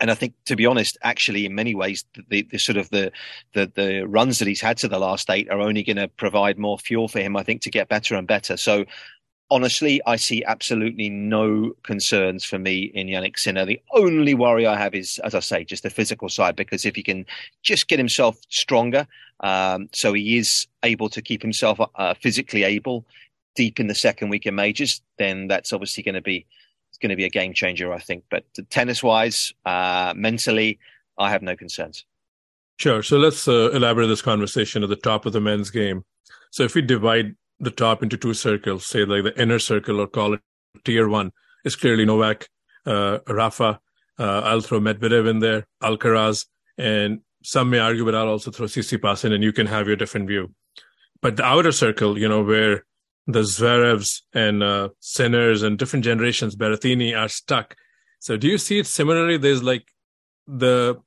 and 0.00 0.10
I 0.10 0.14
think, 0.14 0.34
to 0.44 0.54
be 0.54 0.66
honest, 0.66 0.96
actually, 1.02 1.44
in 1.44 1.54
many 1.54 1.74
ways, 1.74 2.04
the, 2.28 2.42
the 2.42 2.58
sort 2.58 2.76
of 2.76 2.88
the, 2.90 3.10
the, 3.54 3.72
the 3.74 4.02
runs 4.06 4.38
that 4.38 4.46
he's 4.46 4.60
had 4.60 4.76
to 4.78 4.88
the 4.88 4.98
last 4.98 5.28
eight 5.28 5.50
are 5.50 5.60
only 5.60 5.82
going 5.82 5.96
to 5.96 6.06
provide 6.06 6.56
more 6.56 6.78
fuel 6.78 7.08
for 7.08 7.18
him. 7.18 7.36
I 7.36 7.42
think 7.42 7.62
to 7.62 7.70
get 7.70 7.88
better 7.88 8.14
and 8.14 8.26
better. 8.26 8.56
So 8.56 8.84
honestly, 9.50 10.00
I 10.06 10.16
see 10.16 10.44
absolutely 10.44 11.08
no 11.10 11.72
concerns 11.82 12.44
for 12.44 12.58
me 12.58 12.90
in 12.94 13.06
Jannik 13.06 13.38
Sinner. 13.38 13.64
The 13.64 13.80
only 13.92 14.34
worry 14.34 14.66
I 14.66 14.76
have 14.76 14.94
is, 14.94 15.18
as 15.24 15.34
I 15.34 15.40
say, 15.40 15.64
just 15.64 15.82
the 15.82 15.90
physical 15.90 16.28
side, 16.28 16.56
because 16.56 16.84
if 16.84 16.96
he 16.96 17.02
can 17.02 17.26
just 17.62 17.88
get 17.88 17.98
himself 17.98 18.38
stronger, 18.48 19.06
um, 19.40 19.88
so 19.92 20.12
he 20.12 20.36
is 20.36 20.66
able 20.82 21.08
to 21.10 21.22
keep 21.22 21.42
himself 21.42 21.80
uh, 21.94 22.14
physically 22.14 22.64
able 22.64 23.04
deep 23.54 23.80
in 23.80 23.86
the 23.86 23.94
second 23.94 24.28
week 24.28 24.46
of 24.46 24.54
majors, 24.54 25.00
then 25.18 25.48
that's 25.48 25.72
obviously 25.72 26.02
going 26.02 26.14
to 26.14 26.22
be 26.22 26.46
going 27.00 27.10
to 27.10 27.16
be 27.16 27.24
a 27.24 27.30
game 27.30 27.54
changer, 27.54 27.92
I 27.92 28.00
think. 28.00 28.24
But 28.28 28.44
tennis 28.70 29.04
wise, 29.04 29.52
uh, 29.64 30.14
mentally, 30.16 30.80
I 31.16 31.30
have 31.30 31.42
no 31.42 31.54
concerns. 31.54 32.04
Sure. 32.76 33.04
So 33.04 33.18
let's 33.18 33.46
uh, 33.46 33.70
elaborate 33.70 34.08
this 34.08 34.22
conversation 34.22 34.82
at 34.82 34.88
the 34.88 34.96
top 34.96 35.24
of 35.24 35.32
the 35.32 35.40
men's 35.40 35.70
game. 35.70 36.04
So 36.50 36.64
if 36.64 36.74
we 36.74 36.82
divide 36.82 37.36
the 37.60 37.70
top 37.70 38.02
into 38.02 38.16
two 38.16 38.34
circles, 38.34 38.86
say 38.86 39.04
like 39.04 39.24
the 39.24 39.40
inner 39.40 39.58
circle 39.58 40.00
or 40.00 40.06
call 40.06 40.34
it 40.34 40.40
tier 40.84 41.08
one, 41.08 41.32
is 41.64 41.76
clearly 41.76 42.04
Novak, 42.04 42.48
uh, 42.86 43.18
Rafa. 43.28 43.80
Uh, 44.18 44.40
I'll 44.40 44.60
throw 44.60 44.80
Medvedev 44.80 45.28
in 45.28 45.38
there, 45.38 45.66
Alcaraz, 45.82 46.46
and 46.76 47.20
some 47.42 47.70
may 47.70 47.78
argue, 47.78 48.04
but 48.04 48.14
I'll 48.14 48.28
also 48.28 48.50
throw 48.50 48.66
Tsitsipas 48.66 49.24
in, 49.24 49.32
and 49.32 49.44
you 49.44 49.52
can 49.52 49.66
have 49.66 49.86
your 49.86 49.96
different 49.96 50.26
view. 50.28 50.52
But 51.20 51.36
the 51.36 51.44
outer 51.44 51.72
circle, 51.72 52.18
you 52.18 52.28
know, 52.28 52.42
where 52.42 52.84
the 53.26 53.40
Zverevs 53.40 54.22
and 54.32 54.62
uh, 54.62 54.88
Sinners 55.00 55.62
and 55.62 55.78
different 55.78 56.04
generations, 56.04 56.56
Berrettini, 56.56 57.16
are 57.16 57.28
stuck. 57.28 57.76
So 58.20 58.36
do 58.36 58.48
you 58.48 58.58
see 58.58 58.80
it 58.80 58.86
similarly? 58.86 59.36
There's 59.36 59.62
like 59.62 59.88
the 60.46 61.00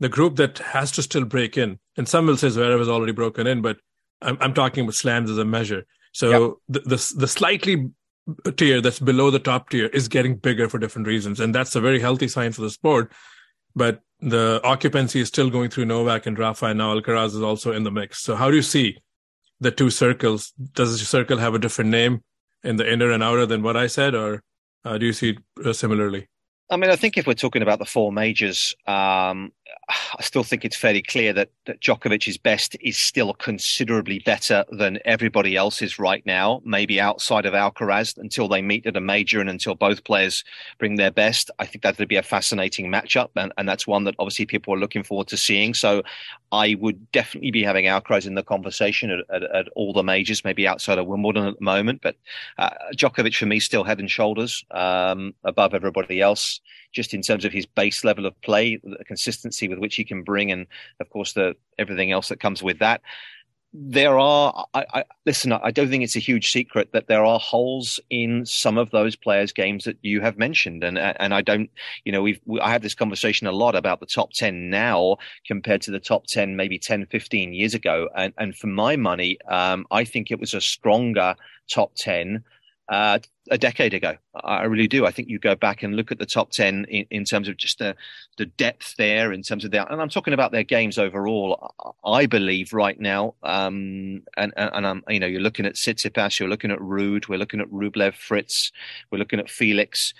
the 0.00 0.08
group 0.08 0.36
that 0.36 0.58
has 0.58 0.90
to 0.92 1.02
still 1.02 1.24
break 1.24 1.56
in, 1.56 1.78
and 1.96 2.08
some 2.08 2.26
will 2.26 2.36
say 2.36 2.48
Zverev 2.48 2.78
has 2.78 2.88
already 2.88 3.12
broken 3.12 3.46
in, 3.46 3.62
but 3.62 3.78
I'm, 4.22 4.38
I'm 4.40 4.54
talking 4.54 4.84
about 4.84 4.94
slams 4.94 5.30
as 5.30 5.38
a 5.38 5.44
measure. 5.44 5.84
So 6.12 6.30
yep. 6.30 6.52
the, 6.68 6.80
the 6.80 7.14
the 7.18 7.28
slightly 7.28 7.90
tier 8.56 8.80
that's 8.80 8.98
below 8.98 9.30
the 9.30 9.38
top 9.38 9.70
tier 9.70 9.86
is 9.86 10.08
getting 10.08 10.36
bigger 10.36 10.68
for 10.68 10.78
different 10.78 11.06
reasons, 11.06 11.40
and 11.40 11.54
that's 11.54 11.74
a 11.74 11.80
very 11.80 12.00
healthy 12.00 12.28
sign 12.28 12.52
for 12.52 12.62
the 12.62 12.70
sport. 12.70 13.12
But 13.74 14.00
the 14.20 14.60
occupancy 14.64 15.20
is 15.20 15.28
still 15.28 15.50
going 15.50 15.70
through 15.70 15.86
Novak 15.86 16.26
and 16.26 16.38
Rafa, 16.38 16.66
and 16.66 16.78
now 16.78 16.94
Alcaraz 16.94 17.28
is 17.28 17.42
also 17.42 17.72
in 17.72 17.84
the 17.84 17.90
mix. 17.90 18.22
So 18.22 18.36
how 18.36 18.50
do 18.50 18.56
you 18.56 18.62
see 18.62 18.98
the 19.60 19.70
two 19.70 19.90
circles? 19.90 20.52
Does 20.72 20.98
the 20.98 21.04
circle 21.04 21.38
have 21.38 21.54
a 21.54 21.58
different 21.58 21.90
name 21.90 22.22
in 22.62 22.76
the 22.76 22.90
inner 22.90 23.10
and 23.10 23.22
outer 23.22 23.46
than 23.46 23.62
what 23.62 23.76
I 23.76 23.86
said, 23.86 24.14
or 24.14 24.42
uh, 24.84 24.98
do 24.98 25.06
you 25.06 25.12
see 25.12 25.30
it 25.30 25.66
uh, 25.66 25.72
similarly? 25.72 26.28
I 26.70 26.76
mean, 26.76 26.90
I 26.90 26.96
think 26.96 27.16
if 27.16 27.26
we're 27.26 27.34
talking 27.34 27.62
about 27.62 27.78
the 27.78 27.84
four 27.84 28.12
majors, 28.12 28.74
um, 28.86 29.52
I 29.88 30.22
still 30.22 30.44
think 30.44 30.64
it's 30.64 30.76
fairly 30.76 31.02
clear 31.02 31.32
that, 31.32 31.50
that 31.66 31.80
Djokovic's 31.80 32.38
best 32.38 32.76
is 32.80 32.96
still 32.96 33.32
considerably 33.34 34.20
better 34.20 34.64
than 34.70 34.98
everybody 35.04 35.56
else's 35.56 35.98
right 35.98 36.24
now, 36.24 36.60
maybe 36.64 37.00
outside 37.00 37.46
of 37.46 37.54
Alcaraz 37.54 38.16
until 38.16 38.48
they 38.48 38.62
meet 38.62 38.86
at 38.86 38.96
a 38.96 39.00
major 39.00 39.40
and 39.40 39.50
until 39.50 39.74
both 39.74 40.04
players 40.04 40.44
bring 40.78 40.96
their 40.96 41.10
best. 41.10 41.50
I 41.58 41.66
think 41.66 41.82
that 41.82 41.98
would 41.98 42.08
be 42.08 42.16
a 42.16 42.22
fascinating 42.22 42.90
matchup. 42.90 43.30
And, 43.36 43.52
and 43.58 43.68
that's 43.68 43.86
one 43.86 44.04
that 44.04 44.14
obviously 44.18 44.46
people 44.46 44.74
are 44.74 44.78
looking 44.78 45.02
forward 45.02 45.28
to 45.28 45.36
seeing. 45.36 45.74
So 45.74 46.02
I 46.52 46.76
would 46.80 47.10
definitely 47.12 47.50
be 47.50 47.64
having 47.64 47.86
Alcaraz 47.86 48.26
in 48.26 48.34
the 48.34 48.42
conversation 48.42 49.10
at, 49.10 49.20
at, 49.34 49.42
at 49.54 49.68
all 49.74 49.92
the 49.92 50.02
majors, 50.02 50.44
maybe 50.44 50.66
outside 50.66 50.98
of 50.98 51.06
Wimbledon 51.06 51.46
at 51.46 51.58
the 51.58 51.64
moment. 51.64 52.00
But 52.02 52.16
uh, 52.58 52.70
Djokovic 52.94 53.36
for 53.36 53.46
me 53.46 53.60
still 53.60 53.84
head 53.84 54.00
and 54.00 54.10
shoulders 54.10 54.64
um, 54.70 55.34
above 55.44 55.74
everybody 55.74 56.20
else 56.20 56.60
just 56.92 57.14
in 57.14 57.22
terms 57.22 57.44
of 57.44 57.52
his 57.52 57.66
base 57.66 58.04
level 58.04 58.26
of 58.26 58.40
play, 58.42 58.80
the 58.82 59.04
consistency 59.04 59.59
with 59.68 59.78
which 59.78 59.96
he 59.96 60.04
can 60.04 60.22
bring, 60.22 60.50
and 60.52 60.66
of 61.00 61.10
course 61.10 61.32
the 61.32 61.54
everything 61.78 62.12
else 62.12 62.28
that 62.28 62.40
comes 62.40 62.62
with 62.62 62.78
that. 62.78 63.02
There 63.72 64.18
are, 64.18 64.66
I, 64.74 64.84
I, 64.92 65.04
listen, 65.26 65.52
I 65.52 65.70
don't 65.70 65.88
think 65.90 66.02
it's 66.02 66.16
a 66.16 66.20
huge 66.20 66.50
secret 66.50 66.90
that 66.92 67.06
there 67.06 67.24
are 67.24 67.38
holes 67.38 68.00
in 68.10 68.44
some 68.44 68.76
of 68.76 68.90
those 68.90 69.14
players' 69.14 69.52
games 69.52 69.84
that 69.84 69.96
you 70.02 70.20
have 70.22 70.36
mentioned, 70.38 70.82
and 70.82 70.98
and 70.98 71.32
I 71.32 71.40
don't, 71.40 71.70
you 72.04 72.10
know, 72.10 72.20
we've 72.20 72.40
we, 72.46 72.60
I 72.60 72.70
had 72.70 72.82
this 72.82 72.96
conversation 72.96 73.46
a 73.46 73.52
lot 73.52 73.76
about 73.76 74.00
the 74.00 74.06
top 74.06 74.32
ten 74.32 74.70
now 74.70 75.18
compared 75.46 75.82
to 75.82 75.92
the 75.92 76.00
top 76.00 76.26
ten 76.26 76.56
maybe 76.56 76.78
10, 76.80 77.06
15 77.06 77.52
years 77.52 77.74
ago, 77.74 78.08
and 78.16 78.34
and 78.38 78.56
for 78.56 78.66
my 78.66 78.96
money, 78.96 79.38
um, 79.48 79.86
I 79.92 80.04
think 80.04 80.30
it 80.30 80.40
was 80.40 80.52
a 80.52 80.60
stronger 80.60 81.36
top 81.68 81.92
ten 81.94 82.42
uh, 82.90 83.20
a 83.52 83.56
decade 83.56 83.94
ago. 83.94 84.16
I 84.34 84.64
really 84.64 84.88
do. 84.88 85.06
I 85.06 85.12
think 85.12 85.28
you 85.28 85.38
go 85.38 85.54
back 85.54 85.84
and 85.84 85.94
look 85.94 86.10
at 86.10 86.18
the 86.18 86.26
top 86.26 86.50
10 86.50 86.86
in, 86.86 87.06
in, 87.10 87.24
terms 87.24 87.48
of 87.48 87.56
just 87.56 87.78
the, 87.78 87.94
the 88.36 88.46
depth 88.46 88.96
there, 88.98 89.32
in 89.32 89.42
terms 89.42 89.64
of 89.64 89.70
their, 89.70 89.86
and 89.90 90.02
I'm 90.02 90.08
talking 90.08 90.34
about 90.34 90.50
their 90.50 90.64
games 90.64 90.98
overall. 90.98 91.72
I 92.04 92.26
believe 92.26 92.72
right 92.72 92.98
now, 92.98 93.34
um, 93.44 94.24
and, 94.36 94.52
and, 94.56 94.86
I'm, 94.86 95.04
you 95.08 95.20
know, 95.20 95.28
you're 95.28 95.40
looking 95.40 95.66
at 95.66 95.74
Tsitsipas, 95.74 96.40
you're 96.40 96.48
looking 96.48 96.72
at 96.72 96.80
Ruud, 96.80 97.28
we're 97.28 97.38
looking 97.38 97.60
at 97.60 97.70
Rublev, 97.70 98.14
Fritz, 98.14 98.72
we're 99.10 99.18
looking 99.18 99.38
at 99.38 99.48
Felix. 99.48 100.12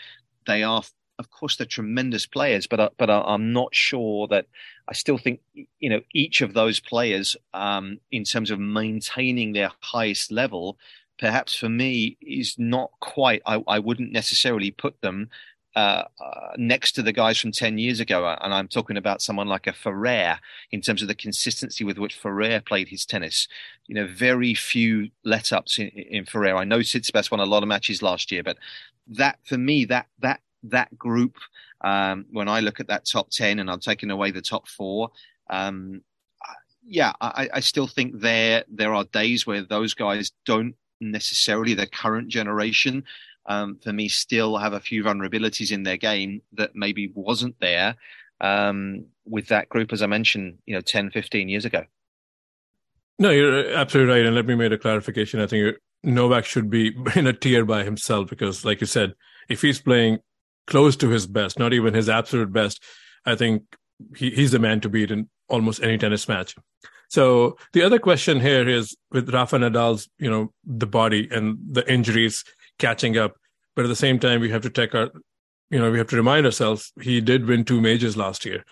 They 0.47 0.62
are 0.62 0.83
of 1.19 1.31
course, 1.31 1.57
they're 1.57 1.67
tremendous 1.67 2.25
players, 2.25 2.67
but 2.67 2.81
uh, 2.81 2.89
but 2.97 3.11
I'm 3.11 3.53
not 3.53 3.75
sure 3.75 4.27
that 4.29 4.47
I 4.89 4.95
still 4.95 5.19
think 5.19 5.41
you 5.53 5.91
know 5.91 6.00
each 6.15 6.41
of 6.41 6.55
those 6.55 6.81
players, 6.81 7.37
um, 7.53 7.99
in 8.11 8.25
terms 8.25 8.50
of 8.50 8.59
maintaining 8.59 9.53
their 9.53 9.71
highest 9.81 10.33
level, 10.33 10.79
perhaps 11.21 11.55
for 11.55 11.69
me 11.69 12.17
is 12.23 12.57
not 12.59 12.91
quite. 13.00 13.43
I, 13.47 13.62
I 13.69 13.79
wouldn't 13.79 14.11
necessarily 14.11 14.71
put 14.71 15.00
them 15.03 15.29
uh, 15.77 16.05
uh, 16.19 16.53
next 16.57 16.93
to 16.93 17.03
the 17.03 17.12
guys 17.12 17.39
from 17.39 17.53
10 17.53 17.79
years 17.79 18.00
ago. 18.00 18.25
Uh, 18.25 18.39
and 18.41 18.53
I'm 18.53 18.67
talking 18.67 18.97
about 18.97 19.23
someone 19.23 19.47
like 19.47 19.67
a 19.67 19.73
Ferrer 19.73 20.39
in 20.73 20.81
terms 20.81 21.03
of 21.03 21.09
the 21.09 21.15
consistency 21.15 21.85
with 21.85 21.99
which 21.99 22.17
Ferrer 22.17 22.61
played 22.61 22.89
his 22.89 23.05
tennis. 23.05 23.47
You 23.87 23.95
know, 23.95 24.07
very 24.07 24.55
few 24.55 25.11
let 25.25 25.53
ups 25.53 25.79
in, 25.79 25.89
in 25.89 26.25
Ferrer. 26.25 26.57
I 26.57 26.65
know 26.65 26.79
Tsitsipas 26.79 27.31
won 27.31 27.41
a 27.41 27.45
lot 27.45 27.62
of 27.62 27.69
matches 27.69 28.03
last 28.03 28.33
year, 28.33 28.43
but 28.43 28.57
that 29.07 29.39
for 29.45 29.59
me, 29.59 29.85
that, 29.85 30.07
that, 30.21 30.41
that 30.65 30.99
group, 30.99 31.37
um, 31.83 32.25
when 32.31 32.49
I 32.49 32.61
look 32.61 32.81
at 32.81 32.89
that 32.89 33.05
top 33.05 33.31
10 33.31 33.59
and 33.59 33.71
I'm 33.71 33.81
taking 33.81 34.11
away 34.11 34.31
the 34.31 34.43
top 34.43 34.67
four, 34.69 35.11
um, 35.50 36.03
yeah, 36.83 37.12
I, 37.21 37.49
I 37.55 37.61
still 37.61 37.87
think 37.87 38.21
there, 38.21 38.65
there 38.69 38.95
are 38.95 39.05
days 39.05 39.47
where 39.47 39.62
those 39.62 39.95
guys 39.95 40.33
don't 40.45 40.75
necessarily 41.00 41.75
the 41.75 41.87
current 41.87 42.28
generation 42.28 43.04
um, 43.47 43.78
for 43.83 43.92
me 43.92 44.09
still 44.09 44.59
have 44.59 44.73
a 44.73 44.80
few 44.80 45.02
vulnerabilities 45.02 45.73
in 45.73 45.83
their 45.83 45.97
game 45.97 46.42
that 46.52 46.71
maybe 46.75 47.11
wasn't 47.14 47.59
there 47.61 47.97
um, 48.40 49.07
with 49.25 49.49
that 49.49 49.69
group, 49.69 49.92
as 49.92 50.02
I 50.02 50.07
mentioned, 50.07 50.59
you 50.66 50.75
know, 50.75 50.80
10, 50.80 51.11
15 51.11 51.49
years 51.49 51.64
ago. 51.64 51.85
No, 53.19 53.30
you're 53.30 53.75
absolutely 53.75 54.14
right. 54.14 54.25
And 54.25 54.35
let 54.35 54.47
me 54.47 54.54
make 54.54 54.73
a 54.73 54.78
clarification. 54.78 55.40
I 55.40 55.47
think 55.47 55.76
Novak 56.02 56.45
should 56.45 56.71
be 56.71 56.97
in 57.16 57.26
a 57.26 57.33
tier 57.33 57.64
by 57.64 57.85
himself 57.85 58.30
because, 58.30 58.64
like 58.64 58.80
you 58.80 58.87
said, 58.87 59.14
if 59.49 59.62
he's 59.62 59.80
playing 59.80 60.19
close 60.66 60.97
to 60.97 61.09
his 61.09 61.26
best, 61.26 61.59
not 61.59 61.73
even 61.73 61.92
his 61.95 62.09
absolute 62.09 62.52
best, 62.52 62.83
I 63.26 63.35
think 63.35 63.64
he, 64.16 64.30
he's 64.30 64.52
the 64.52 64.59
man 64.59 64.80
to 64.80 64.88
beat 64.88 65.11
in 65.11 65.28
almost 65.49 65.83
any 65.83 65.99
tennis 65.99 66.28
match. 66.28 66.57
So 67.11 67.57
the 67.73 67.83
other 67.83 67.99
question 67.99 68.40
here 68.40 68.69
is 68.69 68.97
with 69.11 69.35
Rafa 69.35 69.59
Nadal's, 69.59 70.09
you 70.19 70.31
know, 70.31 70.52
the 70.64 70.87
body 70.87 71.29
and 71.33 71.59
the 71.69 71.85
injuries 71.93 72.45
catching 72.79 73.19
up. 73.19 73.35
But 73.75 73.85
at 73.85 73.88
the 73.88 73.97
same 73.97 74.21
time, 74.21 74.40
we 74.40 74.50
have 74.50 74.62
to 74.62 74.71
take 74.71 74.95
our, 74.95 75.11
you 75.71 75.81
know, 75.81 75.90
we 75.90 75.99
have 75.99 76.07
to 76.09 76.17
remind 76.17 76.47
ourselves 76.47 76.93
he 77.00 77.21
did 77.21 77.47
win 77.47 77.64
two 77.64 77.81
majors 77.81 78.17
last 78.17 78.45
year. 78.45 78.64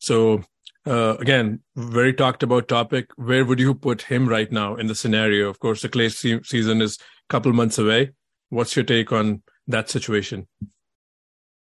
So 0.00 0.42
uh, 0.86 1.16
again, 1.20 1.60
very 1.76 2.12
talked 2.12 2.42
about 2.42 2.66
topic. 2.66 3.10
Where 3.14 3.44
would 3.44 3.60
you 3.60 3.74
put 3.74 4.02
him 4.02 4.28
right 4.28 4.50
now 4.50 4.74
in 4.74 4.88
the 4.88 4.94
scenario? 4.96 5.48
Of 5.48 5.60
course, 5.60 5.82
the 5.82 5.88
clay 5.88 6.08
se- 6.08 6.42
season 6.42 6.82
is 6.82 6.98
a 6.98 7.30
couple 7.30 7.52
months 7.52 7.78
away. 7.78 8.10
What's 8.48 8.74
your 8.74 8.84
take 8.84 9.12
on 9.12 9.42
that 9.68 9.88
situation? 9.88 10.48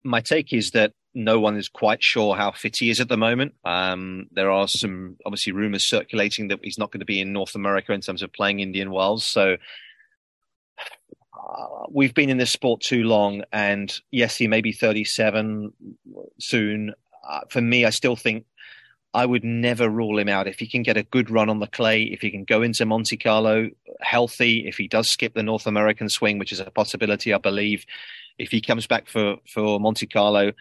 My 0.04 0.20
take 0.20 0.52
is 0.52 0.72
that 0.72 0.92
no 1.14 1.40
one 1.40 1.56
is 1.56 1.68
quite 1.68 2.02
sure 2.02 2.36
how 2.36 2.52
fit 2.52 2.76
he 2.76 2.90
is 2.90 3.00
at 3.00 3.08
the 3.08 3.16
moment. 3.16 3.54
Um, 3.64 4.26
there 4.32 4.50
are 4.50 4.68
some 4.68 5.16
obviously 5.26 5.52
rumors 5.52 5.84
circulating 5.84 6.48
that 6.48 6.60
he's 6.62 6.78
not 6.78 6.90
going 6.92 7.00
to 7.00 7.06
be 7.06 7.20
in 7.20 7.32
North 7.32 7.54
America 7.54 7.92
in 7.92 8.00
terms 8.00 8.22
of 8.22 8.32
playing 8.32 8.60
Indian 8.60 8.90
Wells. 8.90 9.24
So 9.24 9.56
uh, 11.50 11.66
we've 11.90 12.14
been 12.14 12.30
in 12.30 12.38
this 12.38 12.50
sport 12.50 12.80
too 12.80 13.04
long, 13.04 13.42
and 13.52 13.92
yes, 14.10 14.36
he 14.36 14.46
may 14.46 14.60
be 14.60 14.72
37 14.72 15.72
soon. 16.38 16.94
Uh, 17.28 17.40
for 17.48 17.60
me, 17.60 17.84
I 17.84 17.90
still 17.90 18.16
think 18.16 18.44
I 19.12 19.26
would 19.26 19.42
never 19.42 19.88
rule 19.88 20.18
him 20.18 20.28
out. 20.28 20.46
If 20.46 20.60
he 20.60 20.68
can 20.68 20.82
get 20.82 20.96
a 20.96 21.02
good 21.02 21.30
run 21.30 21.50
on 21.50 21.58
the 21.58 21.66
clay, 21.66 22.02
if 22.02 22.20
he 22.20 22.30
can 22.30 22.44
go 22.44 22.62
into 22.62 22.86
Monte 22.86 23.16
Carlo 23.16 23.70
healthy, 24.00 24.68
if 24.68 24.76
he 24.76 24.86
does 24.86 25.10
skip 25.10 25.34
the 25.34 25.42
North 25.42 25.66
American 25.66 26.08
swing, 26.08 26.38
which 26.38 26.52
is 26.52 26.60
a 26.60 26.70
possibility, 26.70 27.34
I 27.34 27.38
believe, 27.38 27.84
if 28.38 28.50
he 28.50 28.60
comes 28.60 28.86
back 28.86 29.08
for, 29.08 29.36
for 29.52 29.80
Monte 29.80 30.06
Carlo, 30.06 30.52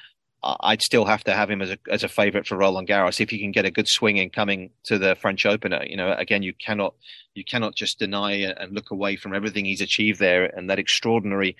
I'd 0.41 0.81
still 0.81 1.05
have 1.05 1.23
to 1.25 1.33
have 1.33 1.49
him 1.49 1.61
as 1.61 1.71
a 1.71 1.77
as 1.91 2.03
a 2.03 2.07
favourite 2.07 2.47
for 2.47 2.55
Roland 2.55 2.87
Garros 2.87 3.19
if 3.19 3.29
he 3.29 3.39
can 3.39 3.51
get 3.51 3.65
a 3.65 3.71
good 3.71 3.87
swing 3.87 4.17
in 4.17 4.29
coming 4.29 4.69
to 4.83 4.97
the 4.97 5.15
French 5.15 5.45
Opener. 5.45 5.83
You 5.85 5.97
know, 5.97 6.13
again, 6.13 6.43
you 6.43 6.53
cannot 6.53 6.93
you 7.33 7.43
cannot 7.43 7.75
just 7.75 7.99
deny 7.99 8.31
and 8.33 8.73
look 8.73 8.91
away 8.91 9.17
from 9.17 9.35
everything 9.35 9.65
he's 9.65 9.81
achieved 9.81 10.19
there 10.19 10.45
and 10.45 10.69
that 10.69 10.79
extraordinary, 10.79 11.57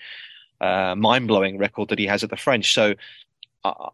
uh, 0.60 0.94
mind 0.94 1.28
blowing 1.28 1.58
record 1.58 1.90
that 1.90 1.98
he 1.98 2.06
has 2.06 2.24
at 2.24 2.30
the 2.30 2.36
French. 2.36 2.72
So. 2.72 2.94
Uh, 3.62 3.90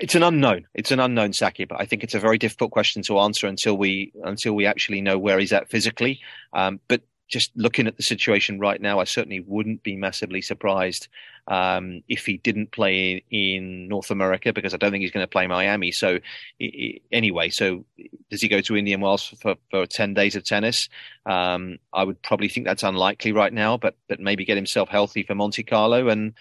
it's 0.00 0.14
an 0.14 0.22
unknown. 0.22 0.66
It's 0.74 0.92
an 0.92 1.00
unknown, 1.00 1.32
Saki, 1.32 1.64
but 1.64 1.80
I 1.80 1.86
think 1.86 2.04
it's 2.04 2.14
a 2.14 2.20
very 2.20 2.36
difficult 2.36 2.70
question 2.70 3.02
to 3.04 3.18
answer 3.20 3.46
until 3.46 3.76
we 3.76 4.12
until 4.22 4.52
we 4.52 4.66
actually 4.66 5.00
know 5.00 5.18
where 5.18 5.38
he's 5.38 5.52
at 5.52 5.70
physically. 5.70 6.20
Um, 6.52 6.78
but 6.88 7.00
just 7.28 7.52
looking 7.56 7.86
at 7.86 7.96
the 7.96 8.02
situation 8.02 8.58
right 8.58 8.80
now, 8.80 8.98
I 9.00 9.04
certainly 9.04 9.40
wouldn't 9.40 9.82
be 9.82 9.96
massively 9.96 10.42
surprised 10.42 11.08
um, 11.48 12.02
if 12.08 12.26
he 12.26 12.36
didn't 12.36 12.72
play 12.72 13.24
in 13.30 13.88
North 13.88 14.10
America 14.10 14.52
because 14.52 14.74
I 14.74 14.76
don't 14.76 14.90
think 14.90 15.02
he's 15.02 15.10
going 15.10 15.24
to 15.24 15.30
play 15.30 15.46
Miami. 15.46 15.90
So 15.92 16.20
anyway, 17.10 17.48
so 17.48 17.84
does 18.30 18.42
he 18.42 18.48
go 18.48 18.60
to 18.60 18.76
Indian 18.76 19.00
Wells 19.00 19.34
for, 19.40 19.56
for 19.70 19.86
ten 19.86 20.12
days 20.12 20.36
of 20.36 20.44
tennis? 20.44 20.90
Um, 21.24 21.78
I 21.92 22.04
would 22.04 22.20
probably 22.22 22.48
think 22.48 22.66
that's 22.66 22.82
unlikely 22.82 23.32
right 23.32 23.52
now, 23.52 23.78
but 23.78 23.96
but 24.08 24.20
maybe 24.20 24.44
get 24.44 24.56
himself 24.56 24.90
healthy 24.90 25.22
for 25.24 25.34
Monte 25.34 25.64
Carlo 25.64 26.08
and. 26.08 26.34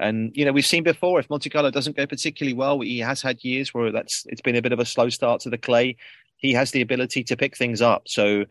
And 0.00 0.36
you 0.36 0.44
know 0.44 0.50
we've 0.50 0.66
seen 0.66 0.82
before 0.82 1.20
if 1.20 1.30
Monte 1.30 1.48
Carlo 1.50 1.70
doesn't 1.70 1.96
go 1.96 2.04
particularly 2.04 2.52
well, 2.52 2.80
he 2.80 2.98
has 2.98 3.22
had 3.22 3.44
years 3.44 3.72
where 3.72 3.92
that's 3.92 4.26
it's 4.26 4.40
been 4.40 4.56
a 4.56 4.60
bit 4.60 4.72
of 4.72 4.80
a 4.80 4.84
slow 4.84 5.08
start 5.08 5.40
to 5.42 5.50
the 5.50 5.56
clay. 5.56 5.96
He 6.36 6.52
has 6.54 6.72
the 6.72 6.80
ability 6.80 7.22
to 7.22 7.36
pick 7.36 7.56
things 7.56 7.80
up. 7.80 8.08
So 8.08 8.44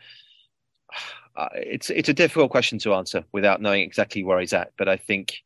uh, 1.35 1.49
it's 1.55 1.89
it's 1.89 2.07
a 2.07 2.13
difficult 2.13 2.49
question 2.49 2.79
to 2.79 2.93
answer 2.93 3.25
without 3.33 3.61
knowing 3.61 3.81
exactly 3.81 4.23
where 4.23 4.39
he's 4.39 4.53
at. 4.53 4.71
But 4.77 4.87
I 4.87 4.95
think 4.95 5.43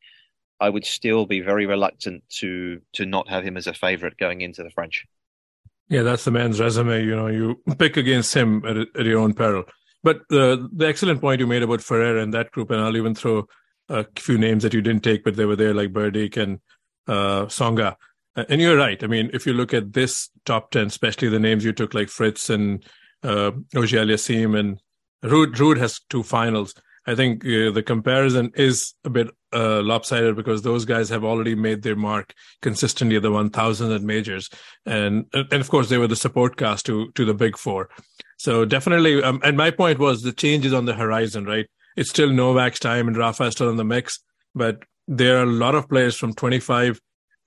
I 0.60 0.68
would 0.68 0.84
still 0.84 1.26
be 1.26 1.40
very 1.40 1.66
reluctant 1.66 2.24
to 2.40 2.80
to 2.94 3.06
not 3.06 3.28
have 3.28 3.44
him 3.44 3.56
as 3.56 3.66
a 3.66 3.74
favourite 3.74 4.16
going 4.16 4.40
into 4.40 4.62
the 4.62 4.70
French. 4.70 5.04
Yeah, 5.88 6.02
that's 6.02 6.24
the 6.24 6.30
man's 6.30 6.60
resume. 6.60 7.04
You 7.04 7.16
know, 7.16 7.26
you 7.28 7.62
pick 7.78 7.96
against 7.96 8.34
him 8.34 8.64
at, 8.66 8.76
at 8.76 9.06
your 9.06 9.20
own 9.20 9.34
peril. 9.34 9.64
But 10.02 10.20
the 10.28 10.68
the 10.72 10.86
excellent 10.86 11.20
point 11.20 11.40
you 11.40 11.46
made 11.46 11.62
about 11.62 11.82
Ferrer 11.82 12.18
and 12.18 12.32
that 12.34 12.50
group, 12.50 12.70
and 12.70 12.80
I'll 12.80 12.96
even 12.96 13.14
throw 13.14 13.46
a 13.88 14.06
few 14.16 14.36
names 14.36 14.62
that 14.62 14.74
you 14.74 14.82
didn't 14.82 15.02
take, 15.02 15.24
but 15.24 15.36
they 15.36 15.46
were 15.46 15.56
there, 15.56 15.74
like 15.74 15.92
Berdych 15.92 16.36
and 16.36 16.60
uh, 17.06 17.46
Tsonga. 17.46 17.96
And 18.36 18.60
you're 18.60 18.76
right. 18.76 19.02
I 19.02 19.06
mean, 19.08 19.30
if 19.32 19.46
you 19.46 19.52
look 19.52 19.74
at 19.74 19.92
this 19.92 20.30
top 20.44 20.70
ten, 20.70 20.86
especially 20.86 21.28
the 21.28 21.40
names 21.40 21.64
you 21.64 21.72
took, 21.72 21.94
like 21.94 22.08
Fritz 22.08 22.50
and 22.50 22.84
uh, 23.24 23.50
Auger-Aliassime 23.74 24.56
and 24.56 24.80
Ruud, 25.24 25.56
Ruud 25.56 25.78
has 25.78 26.00
two 26.08 26.22
finals. 26.22 26.74
I 27.08 27.14
think 27.14 27.42
uh, 27.44 27.70
the 27.70 27.82
comparison 27.82 28.52
is 28.54 28.92
a 29.02 29.08
bit 29.08 29.28
uh, 29.54 29.80
lopsided 29.80 30.36
because 30.36 30.60
those 30.60 30.84
guys 30.84 31.08
have 31.08 31.24
already 31.24 31.54
made 31.54 31.82
their 31.82 31.96
mark 31.96 32.34
consistently 32.60 33.16
at 33.16 33.22
the 33.22 33.30
1000 33.30 33.92
at 33.92 34.02
majors, 34.02 34.50
and 34.84 35.24
and 35.32 35.52
of 35.54 35.70
course 35.70 35.88
they 35.88 35.96
were 35.96 36.06
the 36.06 36.16
support 36.16 36.58
cast 36.58 36.84
to 36.86 37.10
to 37.12 37.24
the 37.24 37.32
big 37.32 37.56
four. 37.56 37.88
So 38.36 38.66
definitely, 38.66 39.22
um, 39.22 39.40
and 39.42 39.56
my 39.56 39.70
point 39.70 39.98
was 39.98 40.20
the 40.20 40.32
change 40.32 40.66
is 40.66 40.74
on 40.74 40.84
the 40.84 40.94
horizon, 40.94 41.46
right? 41.46 41.66
It's 41.96 42.10
still 42.10 42.30
Novak's 42.30 42.78
time 42.78 43.08
and 43.08 43.16
Rafa 43.16 43.44
is 43.44 43.54
still 43.54 43.70
in 43.70 43.76
the 43.76 43.84
mix, 43.84 44.20
but 44.54 44.82
there 45.08 45.38
are 45.38 45.44
a 45.44 45.46
lot 45.64 45.74
of 45.74 45.88
players 45.88 46.14
from 46.14 46.34
25 46.34 47.00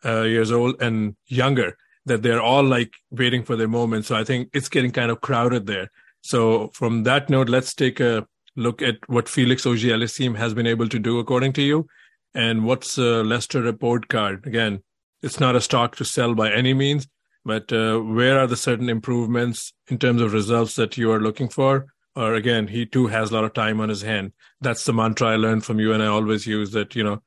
uh, 0.03 0.23
years 0.23 0.51
old 0.51 0.81
and 0.81 1.15
younger 1.27 1.77
that 2.07 2.23
they're 2.23 2.41
all 2.41 2.63
like 2.63 2.91
waiting 3.11 3.43
for 3.43 3.55
their 3.55 3.67
moment. 3.67 4.05
So 4.05 4.15
I 4.15 4.23
think 4.23 4.49
it's 4.53 4.69
getting 4.69 4.91
kind 4.91 5.11
of 5.11 5.21
crowded 5.21 5.67
there. 5.67 5.89
So 6.21 6.69
from 6.73 7.03
that 7.03 7.29
note, 7.29 7.47
let's 7.47 7.73
take 7.75 7.99
a 7.99 8.25
look 8.61 8.81
at 8.81 8.97
what 9.07 9.27
Felix 9.27 9.65
Auger-Aliassime 9.65 10.37
has 10.37 10.53
been 10.53 10.67
able 10.67 10.87
to 10.89 10.99
do 10.99 11.19
according 11.19 11.53
to 11.53 11.61
you, 11.61 11.87
and 12.33 12.65
what's 12.65 12.97
uh, 12.97 13.23
Lester 13.23 13.61
report 13.61 14.07
card. 14.07 14.45
Again, 14.45 14.83
it's 15.21 15.39
not 15.39 15.55
a 15.55 15.61
stock 15.61 15.95
to 15.97 16.05
sell 16.05 16.33
by 16.33 16.51
any 16.51 16.73
means, 16.73 17.07
but 17.43 17.71
uh, 17.73 17.99
where 17.99 18.39
are 18.39 18.47
the 18.47 18.55
certain 18.55 18.89
improvements 18.89 19.73
in 19.87 19.97
terms 19.97 20.21
of 20.21 20.33
results 20.33 20.75
that 20.75 20.97
you 20.97 21.11
are 21.11 21.19
looking 21.19 21.49
for? 21.49 21.87
Or 22.15 22.35
again, 22.35 22.67
he 22.67 22.85
too 22.85 23.07
has 23.07 23.31
a 23.31 23.33
lot 23.33 23.45
of 23.45 23.53
time 23.53 23.79
on 23.79 23.89
his 23.89 24.01
hand. 24.01 24.33
That's 24.59 24.83
the 24.85 24.93
mantra 24.93 25.29
I 25.29 25.35
learned 25.37 25.65
from 25.65 25.79
you, 25.79 25.93
and 25.93 26.03
I 26.03 26.07
always 26.07 26.45
use 26.45 26.71
that. 26.71 26.95
You 26.95 27.03
know, 27.03 27.23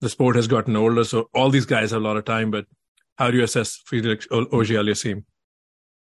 the 0.00 0.08
sport 0.08 0.36
has 0.36 0.46
gotten 0.46 0.76
older, 0.76 1.04
so 1.04 1.28
all 1.34 1.50
these 1.50 1.66
guys 1.66 1.90
have 1.90 2.00
a 2.00 2.04
lot 2.04 2.16
of 2.16 2.24
time. 2.24 2.50
But 2.50 2.66
how 3.16 3.30
do 3.30 3.36
you 3.36 3.44
assess 3.44 3.82
Felix 3.86 4.28
Auger-Aliassime? 4.30 5.24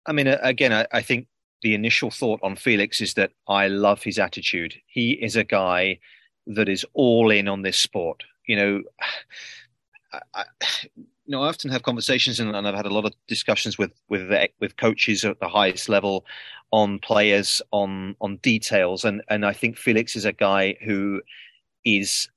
I 0.06 0.12
mean, 0.12 0.26
again, 0.26 0.72
I, 0.72 0.86
I 0.90 1.02
think 1.02 1.28
the 1.64 1.74
initial 1.74 2.10
thought 2.10 2.40
on 2.42 2.56
Felix 2.56 3.00
is 3.00 3.14
that 3.14 3.32
I 3.48 3.68
love 3.68 4.02
his 4.02 4.18
attitude. 4.18 4.74
He 4.86 5.12
is 5.12 5.34
a 5.34 5.44
guy 5.44 5.98
that 6.46 6.68
is 6.68 6.84
all 6.92 7.30
in 7.30 7.48
on 7.48 7.62
this 7.62 7.78
sport. 7.78 8.22
You 8.46 8.56
know, 8.56 8.82
I, 10.34 10.44
you 10.94 11.04
know, 11.26 11.42
I 11.42 11.48
often 11.48 11.70
have 11.70 11.82
conversations, 11.82 12.38
and, 12.38 12.54
and, 12.54 12.68
I've 12.68 12.74
had 12.74 12.84
a 12.84 12.92
lot 12.92 13.06
of 13.06 13.14
discussions 13.26 13.78
with 13.78 13.92
with 14.10 14.30
with 14.60 14.76
coaches 14.76 15.24
at 15.24 15.40
the 15.40 15.48
highest 15.48 15.88
level 15.88 16.26
on 16.70 16.98
players, 16.98 17.62
on 17.72 18.14
on 18.20 18.36
details, 18.36 19.04
and 19.04 19.22
and 19.28 19.46
I 19.46 19.54
think 19.54 19.78
Felix 19.78 20.14
is 20.14 20.26
a 20.26 20.32
guy 20.32 20.76
who 20.84 21.22
is 21.84 22.28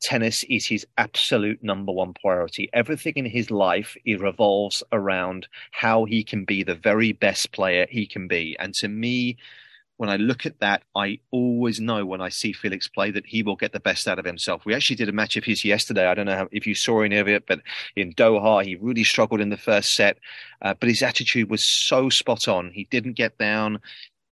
tennis 0.00 0.44
is 0.44 0.66
his 0.66 0.86
absolute 0.98 1.62
number 1.62 1.92
one 1.92 2.14
priority. 2.14 2.68
Everything 2.72 3.14
in 3.16 3.26
his 3.26 3.50
life 3.50 3.96
it 4.04 4.20
revolves 4.20 4.82
around 4.92 5.48
how 5.72 6.04
he 6.04 6.24
can 6.24 6.44
be 6.44 6.62
the 6.62 6.74
very 6.74 7.12
best 7.12 7.52
player 7.52 7.86
he 7.88 8.06
can 8.06 8.28
be. 8.28 8.56
And 8.58 8.74
to 8.74 8.88
me, 8.88 9.36
when 10.00 10.08
I 10.08 10.16
look 10.16 10.46
at 10.46 10.60
that, 10.60 10.82
I 10.96 11.18
always 11.30 11.78
know 11.78 12.06
when 12.06 12.22
I 12.22 12.30
see 12.30 12.54
Felix 12.54 12.88
play 12.88 13.10
that 13.10 13.26
he 13.26 13.42
will 13.42 13.54
get 13.54 13.72
the 13.72 13.80
best 13.80 14.08
out 14.08 14.18
of 14.18 14.24
himself. 14.24 14.64
We 14.64 14.74
actually 14.74 14.96
did 14.96 15.10
a 15.10 15.12
match 15.12 15.36
of 15.36 15.44
his 15.44 15.62
yesterday. 15.62 16.06
I 16.06 16.14
don't 16.14 16.24
know 16.24 16.48
if 16.50 16.66
you 16.66 16.74
saw 16.74 17.02
any 17.02 17.18
of 17.18 17.28
it, 17.28 17.46
but 17.46 17.60
in 17.96 18.14
Doha, 18.14 18.64
he 18.64 18.76
really 18.76 19.04
struggled 19.04 19.42
in 19.42 19.50
the 19.50 19.58
first 19.58 19.94
set, 19.94 20.16
uh, 20.62 20.72
but 20.72 20.88
his 20.88 21.02
attitude 21.02 21.50
was 21.50 21.62
so 21.62 22.08
spot 22.08 22.48
on. 22.48 22.70
He 22.70 22.84
didn't 22.90 23.12
get 23.12 23.36
down. 23.36 23.78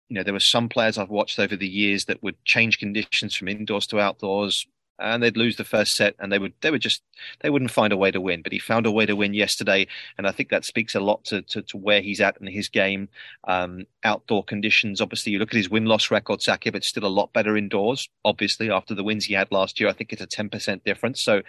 You 0.08 0.18
know, 0.18 0.24
there 0.24 0.34
were 0.34 0.40
some 0.40 0.70
players 0.70 1.00
I've 1.00 1.10
watched 1.10 1.40
over 1.40 1.56
the 1.56 1.68
years 1.68 2.06
that 2.06 2.22
would 2.22 2.36
change 2.46 2.78
conditions 2.78 3.36
from 3.36 3.48
indoors 3.48 3.88
to 3.88 4.00
outdoors, 4.00 4.68
and 5.00 5.22
they'd 5.22 5.38
lose 5.38 5.58
the 5.58 5.64
first 5.64 5.96
set 5.96 6.16
and 6.20 6.32
they 6.32 6.40
would 6.40 6.54
they 6.62 6.72
would 6.72 6.82
just 6.82 7.02
they 7.42 7.50
wouldn't 7.50 7.72
find 7.72 7.92
a 7.92 7.98
way 7.98 8.12
to 8.12 8.22
win. 8.22 8.42
But 8.42 8.52
he 8.52 8.60
found 8.60 8.86
a 8.86 8.92
way 8.92 9.06
to 9.06 9.16
win 9.16 9.34
yesterday 9.34 9.88
and 10.18 10.28
i 10.28 10.32
think 10.32 10.50
that 10.50 10.66
speaks 10.66 10.96
a 10.96 11.00
lot 11.00 11.24
to 11.26 11.42
to, 11.44 11.62
to 11.64 11.78
where 11.78 12.02
he's 12.02 12.22
at 12.22 12.38
in 12.40 12.48
his 12.48 12.70
game. 12.70 13.10
Um, 13.46 13.86
outdoor 14.04 14.44
conditions 14.44 15.02
obviously 15.02 15.32
you 15.32 15.40
look 15.40 15.50
at 15.50 15.58
his 15.58 15.70
win-loss 15.70 16.12
record 16.12 16.40
Saqib 16.40 16.76
it's 16.76 16.88
still 16.88 17.06
a 17.06 17.08
lot 17.08 17.34
better 17.34 17.58
indoors 17.58 18.08
obviously 18.24 18.70
after 18.72 18.94
the 18.94 19.04
wins 19.04 19.26
he 19.26 19.34
had 19.34 19.52
last 19.52 19.80
year. 19.80 19.90
I 19.90 19.94
think 19.94 20.14
it's 20.14 20.22
a 20.22 20.28
10% 20.28 20.84
difference. 20.84 21.22
So 21.22 21.42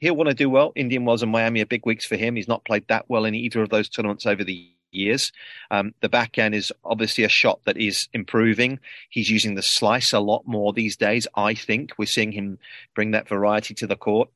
he'll 0.00 0.16
want 0.16 0.28
to 0.28 0.34
do 0.34 0.50
well. 0.50 0.72
Indian 0.74 1.04
wells 1.04 1.22
and 1.22 1.32
miami 1.32 1.60
are 1.60 1.66
big 1.66 1.86
weeks 1.86 2.06
for 2.06 2.16
him. 2.16 2.36
He's 2.36 2.48
not 2.48 2.64
played 2.64 2.86
that 2.88 3.06
well 3.08 3.24
in 3.24 3.34
either 3.34 3.62
of 3.62 3.70
those 3.70 3.88
tournaments 3.88 4.26
over 4.26 4.44
the 4.44 4.70
years. 4.92 5.32
Um, 5.70 5.94
the 6.00 6.08
backhand 6.08 6.54
is 6.54 6.72
obviously 6.84 7.24
a 7.24 7.28
shot 7.28 7.60
that 7.64 7.76
is 7.76 8.08
improving. 8.12 8.80
He's 9.08 9.30
using 9.30 9.54
the 9.54 9.62
slice 9.62 10.12
a 10.12 10.20
lot 10.20 10.46
more 10.46 10.72
these 10.72 10.96
days. 10.96 11.26
I 11.34 11.54
think 11.54 11.92
we're 11.98 12.06
seeing 12.06 12.32
him 12.32 12.58
bring 12.94 13.12
that 13.12 13.28
variety 13.28 13.74
to 13.74 13.86
the 13.86 13.96
court. 13.96 14.30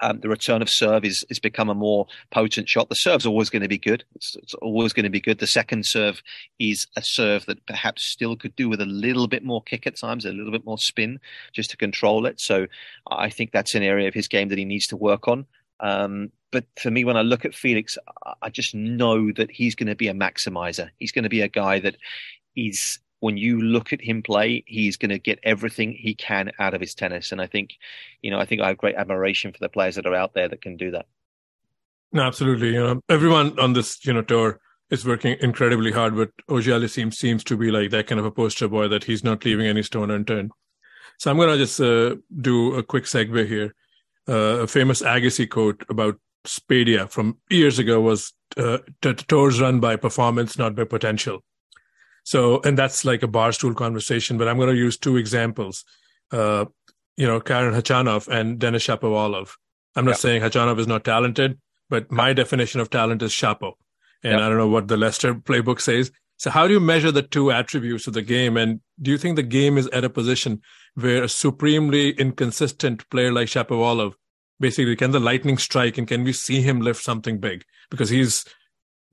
Um, 0.00 0.20
the 0.20 0.28
return 0.28 0.60
of 0.60 0.68
serve 0.68 1.04
is 1.04 1.24
is 1.30 1.38
become 1.38 1.70
a 1.70 1.74
more 1.74 2.08
potent 2.30 2.68
shot. 2.68 2.88
The 2.88 2.96
serve's 2.96 3.26
always 3.26 3.48
going 3.48 3.62
to 3.62 3.68
be 3.68 3.78
good. 3.78 4.04
It's, 4.16 4.34
it's, 4.36 4.54
always 4.54 4.92
going 4.92 5.04
to 5.04 5.10
be 5.10 5.20
good. 5.20 5.38
The 5.38 5.46
second 5.46 5.86
serve 5.86 6.20
is 6.58 6.88
a 6.96 7.02
serve 7.02 7.46
that 7.46 7.64
perhaps 7.66 8.02
still 8.02 8.34
could 8.34 8.56
do 8.56 8.68
with 8.68 8.80
a 8.80 8.86
little 8.86 9.28
bit 9.28 9.44
more 9.44 9.62
kick 9.62 9.86
at 9.86 9.96
times, 9.96 10.24
a 10.24 10.32
little 10.32 10.50
bit 10.50 10.66
more 10.66 10.78
spin, 10.78 11.20
just 11.52 11.70
to 11.70 11.76
control 11.76 12.26
it. 12.26 12.40
So 12.40 12.66
I 13.08 13.30
think 13.30 13.52
that's 13.52 13.76
an 13.76 13.84
area 13.84 14.08
of 14.08 14.14
his 14.14 14.26
game 14.26 14.48
that 14.48 14.58
he 14.58 14.64
needs 14.64 14.88
to 14.88 14.96
work 14.96 15.28
on. 15.28 15.46
Um, 15.78 16.32
but 16.54 16.66
for 16.80 16.88
me, 16.88 17.04
when 17.04 17.16
I 17.16 17.22
look 17.22 17.44
at 17.44 17.52
Felix, 17.52 17.98
I 18.40 18.48
just 18.48 18.76
know 18.76 19.32
that 19.32 19.50
he's 19.50 19.74
going 19.74 19.88
to 19.88 19.96
be 19.96 20.06
a 20.06 20.14
maximizer. 20.14 20.88
He's 21.00 21.10
going 21.10 21.24
to 21.24 21.28
be 21.28 21.40
a 21.40 21.48
guy 21.48 21.80
that 21.80 21.96
is, 22.54 23.00
when 23.18 23.36
you 23.36 23.60
look 23.60 23.92
at 23.92 24.00
him 24.00 24.22
play, 24.22 24.62
he's 24.68 24.96
going 24.96 25.10
to 25.10 25.18
get 25.18 25.40
everything 25.42 25.90
he 25.90 26.14
can 26.14 26.52
out 26.60 26.72
of 26.72 26.80
his 26.80 26.94
tennis. 26.94 27.32
And 27.32 27.40
I 27.40 27.48
think, 27.48 27.72
you 28.22 28.30
know, 28.30 28.38
I 28.38 28.44
think 28.44 28.62
I 28.62 28.68
have 28.68 28.78
great 28.78 28.94
admiration 28.94 29.50
for 29.50 29.58
the 29.58 29.68
players 29.68 29.96
that 29.96 30.06
are 30.06 30.14
out 30.14 30.34
there 30.34 30.48
that 30.48 30.62
can 30.62 30.76
do 30.76 30.92
that. 30.92 31.06
No, 32.12 32.22
absolutely. 32.22 32.68
You 32.68 32.84
know, 32.84 33.00
everyone 33.08 33.58
on 33.58 33.72
this, 33.72 34.06
you 34.06 34.12
know, 34.12 34.22
tour 34.22 34.60
is 34.90 35.04
working 35.04 35.36
incredibly 35.40 35.90
hard, 35.90 36.14
but 36.14 36.30
Auger 36.48 36.86
seems 36.86 37.18
seems 37.18 37.42
to 37.42 37.56
be 37.56 37.72
like 37.72 37.90
that 37.90 38.06
kind 38.06 38.20
of 38.20 38.26
a 38.26 38.30
poster 38.30 38.68
boy 38.68 38.86
that 38.86 39.02
he's 39.02 39.24
not 39.24 39.44
leaving 39.44 39.66
any 39.66 39.82
stone 39.82 40.12
unturned. 40.12 40.52
So 41.18 41.32
I'm 41.32 41.36
going 41.36 41.48
to 41.48 41.58
just 41.58 41.80
uh, 41.80 42.14
do 42.40 42.76
a 42.76 42.84
quick 42.84 43.04
segue 43.06 43.48
here 43.48 43.74
uh, 44.28 44.62
a 44.62 44.66
famous 44.66 45.02
Agassi 45.02 45.48
quote 45.48 45.84
about 45.88 46.18
Spadea 46.46 47.08
from 47.08 47.38
years 47.50 47.78
ago 47.78 48.00
was 48.00 48.32
uh, 48.56 48.78
tours 49.00 49.60
run 49.60 49.80
by 49.80 49.96
performance, 49.96 50.58
not 50.58 50.74
by 50.74 50.84
potential. 50.84 51.42
So, 52.24 52.60
and 52.62 52.78
that's 52.78 53.04
like 53.04 53.22
a 53.22 53.28
barstool 53.28 53.76
conversation, 53.76 54.38
but 54.38 54.48
I'm 54.48 54.56
going 54.56 54.70
to 54.70 54.76
use 54.76 54.96
two 54.96 55.16
examples. 55.16 55.84
Uh, 56.30 56.66
you 57.16 57.26
know, 57.26 57.40
Karen 57.40 57.74
Khachanov 57.74 58.28
and 58.28 58.58
Denis 58.58 58.86
Shapovalov. 58.86 59.50
I'm 59.94 60.04
not 60.04 60.12
yeah. 60.12 60.16
saying 60.16 60.42
Khachanov 60.42 60.78
is 60.78 60.86
not 60.86 61.04
talented, 61.04 61.58
but 61.88 62.10
my 62.10 62.32
definition 62.32 62.80
of 62.80 62.90
talent 62.90 63.22
is 63.22 63.32
Shapo. 63.32 63.74
And 64.22 64.38
yeah. 64.38 64.46
I 64.46 64.48
don't 64.48 64.58
know 64.58 64.68
what 64.68 64.88
the 64.88 64.96
Lester 64.96 65.34
playbook 65.34 65.80
says. 65.80 66.10
So 66.38 66.50
how 66.50 66.66
do 66.66 66.72
you 66.72 66.80
measure 66.80 67.12
the 67.12 67.22
two 67.22 67.52
attributes 67.52 68.06
of 68.06 68.14
the 68.14 68.22
game? 68.22 68.56
And 68.56 68.80
do 69.00 69.10
you 69.10 69.18
think 69.18 69.36
the 69.36 69.42
game 69.42 69.78
is 69.78 69.86
at 69.88 70.04
a 70.04 70.10
position 70.10 70.62
where 70.94 71.22
a 71.22 71.28
supremely 71.28 72.10
inconsistent 72.10 73.08
player 73.10 73.32
like 73.32 73.48
Shapovalov, 73.48 74.14
basically, 74.60 74.96
can 74.96 75.10
the 75.10 75.20
lightning 75.20 75.58
strike 75.58 75.98
and 75.98 76.08
can 76.08 76.24
we 76.24 76.32
see 76.32 76.60
him 76.60 76.80
lift 76.80 77.02
something 77.02 77.38
big? 77.38 77.64
Because 77.90 78.10
he's, 78.10 78.44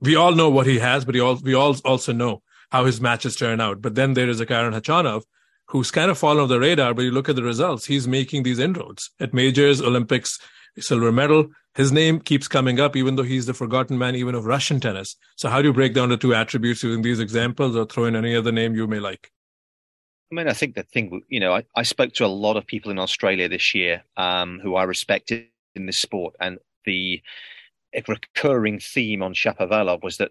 we 0.00 0.16
all 0.16 0.32
know 0.32 0.50
what 0.50 0.66
he 0.66 0.78
has, 0.78 1.04
but 1.04 1.14
he 1.14 1.20
all, 1.20 1.36
we 1.36 1.54
all 1.54 1.76
also 1.84 2.12
know 2.12 2.42
how 2.70 2.84
his 2.84 3.00
matches 3.00 3.36
turn 3.36 3.60
out. 3.60 3.82
But 3.82 3.94
then 3.94 4.14
there 4.14 4.28
is 4.28 4.40
a 4.40 4.46
Karen 4.46 4.72
Khachanov 4.72 5.24
who's 5.66 5.90
kind 5.90 6.10
of 6.10 6.18
fallen 6.18 6.42
off 6.42 6.48
the 6.48 6.60
radar, 6.60 6.94
but 6.94 7.02
you 7.02 7.10
look 7.10 7.28
at 7.28 7.36
the 7.36 7.42
results, 7.42 7.86
he's 7.86 8.06
making 8.06 8.42
these 8.42 8.58
inroads 8.58 9.10
at 9.20 9.32
majors, 9.32 9.80
Olympics, 9.80 10.38
silver 10.78 11.12
medal. 11.12 11.48
His 11.74 11.90
name 11.90 12.20
keeps 12.20 12.48
coming 12.48 12.78
up, 12.78 12.96
even 12.96 13.16
though 13.16 13.22
he's 13.22 13.46
the 13.46 13.54
forgotten 13.54 13.96
man, 13.96 14.14
even 14.14 14.34
of 14.34 14.44
Russian 14.44 14.80
tennis. 14.80 15.16
So, 15.36 15.48
how 15.48 15.62
do 15.62 15.68
you 15.68 15.72
break 15.72 15.94
down 15.94 16.10
the 16.10 16.18
two 16.18 16.34
attributes 16.34 16.82
using 16.82 17.02
these 17.02 17.20
examples 17.20 17.74
or 17.74 17.86
throw 17.86 18.04
in 18.04 18.16
any 18.16 18.36
other 18.36 18.52
name 18.52 18.74
you 18.74 18.86
may 18.86 19.00
like? 19.00 19.31
I 20.32 20.34
mean, 20.34 20.48
I 20.48 20.54
think 20.54 20.74
the 20.74 20.82
thing, 20.82 21.20
you 21.28 21.40
know, 21.40 21.52
I, 21.52 21.64
I 21.76 21.82
spoke 21.82 22.14
to 22.14 22.24
a 22.24 22.26
lot 22.26 22.56
of 22.56 22.66
people 22.66 22.90
in 22.90 22.98
Australia 22.98 23.50
this 23.50 23.74
year 23.74 24.02
um, 24.16 24.60
who 24.62 24.76
I 24.76 24.84
respected 24.84 25.46
in 25.74 25.84
this 25.84 25.98
sport, 25.98 26.34
and 26.40 26.58
the 26.86 27.22
recurring 28.08 28.78
theme 28.78 29.22
on 29.22 29.34
Shapovalov 29.34 30.02
was 30.02 30.16
that 30.16 30.30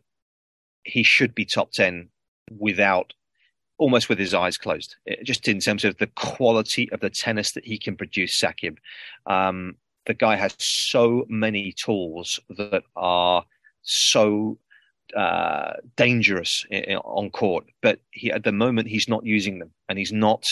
he 0.84 1.04
should 1.04 1.36
be 1.36 1.46
top 1.46 1.72
10 1.72 2.10
without 2.58 3.14
almost 3.78 4.10
with 4.10 4.18
his 4.18 4.34
eyes 4.34 4.58
closed, 4.58 4.96
just 5.24 5.48
in 5.48 5.60
terms 5.60 5.86
of 5.86 5.96
the 6.00 6.08
quality 6.08 6.92
of 6.92 7.00
the 7.00 7.10
tennis 7.12 7.52
that 7.52 7.66
he 7.66 7.78
can 7.78 7.96
produce, 7.96 8.40
Saqib. 8.40 8.78
Um, 9.28 9.76
the 10.08 10.16
guy 10.16 10.36
has 10.36 10.56
so 10.58 11.26
many 11.30 11.74
tools 11.74 12.40
that 12.50 12.84
are 12.96 13.46
so 13.84 14.58
uh, 15.14 15.74
dangerous 15.96 16.66
on 17.04 17.30
court, 17.30 17.66
but 17.82 18.00
he, 18.12 18.32
at 18.32 18.44
the 18.44 18.52
moment 18.52 18.88
he's 18.88 19.08
not 19.08 19.26
using 19.26 19.60
them, 19.60 19.72
and 19.90 19.98
he's 19.98 20.12
not 20.12 20.46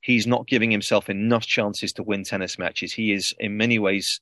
he's 0.00 0.26
not 0.26 0.46
giving 0.46 0.70
himself 0.70 1.08
enough 1.10 1.46
chances 1.46 1.92
to 1.94 2.02
win 2.02 2.24
tennis 2.24 2.58
matches. 2.58 2.92
He 2.92 3.12
is 3.12 3.34
in 3.38 3.56
many 3.56 3.78
ways, 3.78 4.20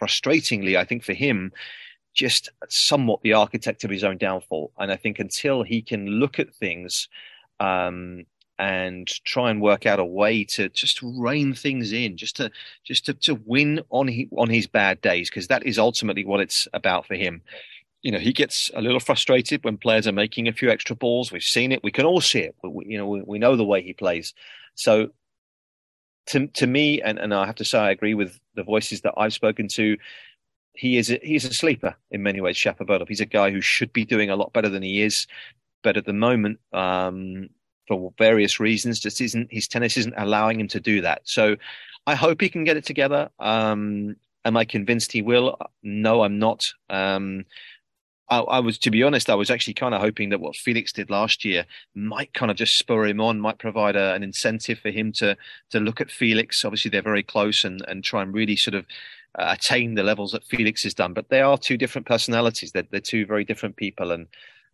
frustratingly, 0.00 0.76
I 0.76 0.84
think 0.84 1.02
for 1.02 1.12
him, 1.12 1.52
just 2.14 2.48
somewhat 2.68 3.22
the 3.22 3.34
architect 3.34 3.84
of 3.84 3.90
his 3.90 4.04
own 4.04 4.16
downfall. 4.16 4.72
And 4.78 4.90
I 4.90 4.96
think 4.96 5.18
until 5.18 5.62
he 5.62 5.82
can 5.82 6.06
look 6.06 6.38
at 6.38 6.54
things 6.54 7.08
um, 7.60 8.24
and 8.58 9.06
try 9.24 9.50
and 9.50 9.60
work 9.60 9.86
out 9.86 10.00
a 10.00 10.04
way 10.04 10.44
to 10.44 10.68
just 10.70 11.00
rein 11.02 11.54
things 11.54 11.92
in, 11.92 12.16
just 12.16 12.36
to 12.36 12.50
just 12.84 13.06
to, 13.06 13.14
to 13.14 13.40
win 13.44 13.82
on 13.90 14.08
he, 14.08 14.28
on 14.36 14.48
his 14.48 14.66
bad 14.66 15.00
days, 15.00 15.30
because 15.30 15.48
that 15.48 15.66
is 15.66 15.78
ultimately 15.78 16.24
what 16.24 16.40
it's 16.40 16.66
about 16.72 17.06
for 17.06 17.14
him 17.14 17.42
you 18.02 18.12
know, 18.12 18.18
he 18.18 18.32
gets 18.32 18.70
a 18.74 18.80
little 18.80 19.00
frustrated 19.00 19.64
when 19.64 19.76
players 19.76 20.06
are 20.06 20.12
making 20.12 20.46
a 20.46 20.52
few 20.52 20.70
extra 20.70 20.94
balls. 20.94 21.32
We've 21.32 21.42
seen 21.42 21.72
it. 21.72 21.82
We 21.82 21.90
can 21.90 22.06
all 22.06 22.20
see 22.20 22.40
it. 22.40 22.54
We, 22.62 22.86
you 22.86 22.98
know, 22.98 23.06
we, 23.06 23.22
we, 23.22 23.38
know 23.38 23.56
the 23.56 23.64
way 23.64 23.82
he 23.82 23.92
plays. 23.92 24.34
So 24.76 25.08
to, 26.26 26.46
to 26.46 26.66
me, 26.66 27.02
and, 27.02 27.18
and 27.18 27.34
I 27.34 27.46
have 27.46 27.56
to 27.56 27.64
say, 27.64 27.78
I 27.78 27.90
agree 27.90 28.14
with 28.14 28.38
the 28.54 28.62
voices 28.62 29.00
that 29.00 29.14
I've 29.16 29.32
spoken 29.32 29.66
to. 29.68 29.96
He 30.74 30.96
is 30.96 31.10
a, 31.10 31.18
he's 31.22 31.44
a 31.44 31.52
sleeper 31.52 31.96
in 32.10 32.22
many 32.22 32.40
ways, 32.40 32.56
Shapovalov. 32.56 33.08
He's 33.08 33.20
a 33.20 33.26
guy 33.26 33.50
who 33.50 33.60
should 33.60 33.92
be 33.92 34.04
doing 34.04 34.30
a 34.30 34.36
lot 34.36 34.52
better 34.52 34.68
than 34.68 34.82
he 34.82 35.02
is. 35.02 35.26
But 35.82 35.96
at 35.96 36.06
the 36.06 36.12
moment, 36.12 36.60
um, 36.72 37.48
for 37.88 38.12
various 38.16 38.60
reasons, 38.60 39.00
just 39.00 39.20
isn't 39.20 39.52
his 39.52 39.66
tennis 39.66 39.96
isn't 39.96 40.14
allowing 40.16 40.60
him 40.60 40.68
to 40.68 40.80
do 40.80 41.00
that. 41.00 41.22
So 41.24 41.56
I 42.06 42.14
hope 42.14 42.40
he 42.40 42.48
can 42.48 42.64
get 42.64 42.76
it 42.76 42.84
together. 42.84 43.30
Um, 43.40 44.16
am 44.44 44.56
I 44.56 44.64
convinced 44.64 45.10
he 45.10 45.22
will? 45.22 45.56
No, 45.82 46.22
I'm 46.22 46.38
not. 46.38 46.72
Um, 46.90 47.44
I, 48.30 48.40
I, 48.40 48.60
was, 48.60 48.78
to 48.78 48.90
be 48.90 49.02
honest, 49.02 49.30
I 49.30 49.34
was 49.34 49.50
actually 49.50 49.74
kind 49.74 49.94
of 49.94 50.00
hoping 50.00 50.28
that 50.30 50.40
what 50.40 50.56
Felix 50.56 50.92
did 50.92 51.10
last 51.10 51.44
year 51.44 51.64
might 51.94 52.34
kind 52.34 52.50
of 52.50 52.56
just 52.56 52.76
spur 52.76 53.06
him 53.06 53.20
on, 53.20 53.40
might 53.40 53.58
provide 53.58 53.96
a, 53.96 54.14
an 54.14 54.22
incentive 54.22 54.78
for 54.78 54.90
him 54.90 55.12
to 55.12 55.36
to 55.70 55.80
look 55.80 56.00
at 56.00 56.10
Felix. 56.10 56.64
Obviously, 56.64 56.90
they're 56.90 57.02
very 57.02 57.22
close 57.22 57.64
and 57.64 57.84
and 57.88 58.04
try 58.04 58.22
and 58.22 58.34
really 58.34 58.56
sort 58.56 58.74
of 58.74 58.86
uh, 59.38 59.54
attain 59.58 59.94
the 59.94 60.02
levels 60.02 60.32
that 60.32 60.44
Felix 60.44 60.82
has 60.82 60.94
done. 60.94 61.14
But 61.14 61.30
they 61.30 61.40
are 61.40 61.56
two 61.56 61.76
different 61.76 62.06
personalities. 62.06 62.72
They're, 62.72 62.86
they're 62.90 63.00
two 63.00 63.24
very 63.24 63.44
different 63.44 63.76
people, 63.76 64.12
and 64.12 64.26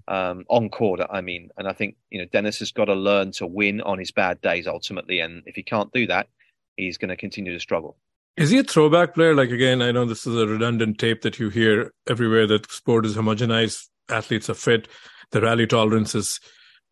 um, 0.08 0.44
on 0.48 0.68
court, 0.68 1.00
I 1.08 1.20
mean. 1.20 1.50
And 1.56 1.68
I 1.68 1.72
think 1.72 1.96
you 2.10 2.18
know 2.18 2.26
Denis 2.26 2.58
has 2.58 2.72
got 2.72 2.86
to 2.86 2.94
learn 2.94 3.30
to 3.32 3.46
win 3.46 3.80
on 3.82 3.98
his 3.98 4.10
bad 4.10 4.40
days 4.40 4.66
ultimately. 4.66 5.20
And 5.20 5.42
if 5.46 5.54
he 5.54 5.62
can't 5.62 5.92
do 5.92 6.06
that, 6.08 6.28
he's 6.76 6.98
going 6.98 7.10
to 7.10 7.16
continue 7.16 7.52
to 7.52 7.60
struggle. 7.60 7.96
Is 8.36 8.50
he 8.50 8.58
a 8.58 8.64
throwback 8.64 9.14
player? 9.14 9.34
Like 9.34 9.50
again, 9.50 9.80
I 9.80 9.92
know 9.92 10.04
this 10.04 10.26
is 10.26 10.36
a 10.36 10.46
redundant 10.46 10.98
tape 10.98 11.22
that 11.22 11.38
you 11.38 11.50
hear 11.50 11.92
everywhere 12.08 12.46
that 12.48 12.70
sport 12.70 13.06
is 13.06 13.16
homogenized, 13.16 13.86
athletes 14.08 14.50
are 14.50 14.54
fit, 14.54 14.88
the 15.30 15.40
rally 15.40 15.66
tolerance 15.66 16.14
is 16.14 16.40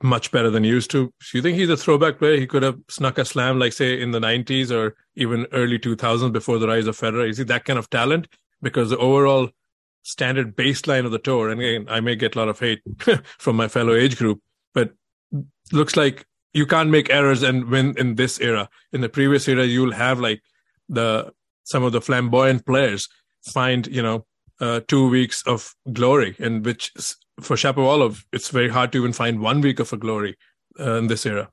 much 0.02 0.30
better 0.30 0.50
than 0.50 0.64
used 0.64 0.90
to. 0.90 1.06
Do 1.06 1.38
you 1.38 1.42
think 1.42 1.56
he's 1.56 1.68
a 1.68 1.76
throwback 1.76 2.18
player? 2.18 2.36
He 2.36 2.46
could 2.46 2.62
have 2.62 2.78
snuck 2.88 3.18
a 3.18 3.24
slam, 3.24 3.58
like 3.58 3.72
say 3.72 4.00
in 4.00 4.12
the 4.12 4.20
'90s 4.20 4.70
or 4.70 4.96
even 5.16 5.46
early 5.52 5.78
2000s 5.78 6.32
before 6.32 6.58
the 6.58 6.68
rise 6.68 6.86
of 6.86 6.98
Federer. 6.98 7.28
Is 7.28 7.38
he 7.38 7.44
that 7.44 7.64
kind 7.64 7.78
of 7.78 7.90
talent? 7.90 8.28
Because 8.60 8.90
the 8.90 8.98
overall 8.98 9.50
standard 10.04 10.56
baseline 10.56 11.04
of 11.04 11.12
the 11.12 11.18
tour, 11.18 11.48
and 11.48 11.60
again, 11.60 11.86
I 11.88 12.00
may 12.00 12.16
get 12.16 12.34
a 12.34 12.38
lot 12.38 12.48
of 12.48 12.58
hate 12.58 12.82
from 13.38 13.56
my 13.56 13.68
fellow 13.68 13.94
age 13.94 14.16
group, 14.16 14.40
but 14.74 14.92
looks 15.72 15.96
like 15.96 16.24
you 16.52 16.66
can't 16.66 16.90
make 16.90 17.10
errors 17.10 17.42
and 17.42 17.64
win 17.66 17.94
in 17.96 18.16
this 18.16 18.40
era. 18.40 18.68
In 18.92 19.00
the 19.00 19.08
previous 19.08 19.48
era, 19.48 19.64
you'll 19.64 19.92
have 19.92 20.20
like 20.20 20.42
the 20.88 21.32
some 21.64 21.82
of 21.82 21.92
the 21.92 22.00
flamboyant 22.00 22.66
players 22.66 23.08
find 23.52 23.86
you 23.86 24.02
know 24.02 24.26
uh, 24.60 24.80
two 24.86 25.08
weeks 25.08 25.42
of 25.46 25.74
glory, 25.92 26.36
in 26.38 26.62
which 26.62 26.92
for 27.40 27.56
Shapovalov, 27.56 28.24
it's 28.32 28.48
very 28.48 28.68
hard 28.68 28.92
to 28.92 28.98
even 28.98 29.12
find 29.12 29.40
one 29.40 29.60
week 29.60 29.80
of 29.80 29.92
a 29.92 29.96
glory 29.96 30.36
uh, 30.78 30.94
in 30.94 31.08
this 31.08 31.26
era. 31.26 31.50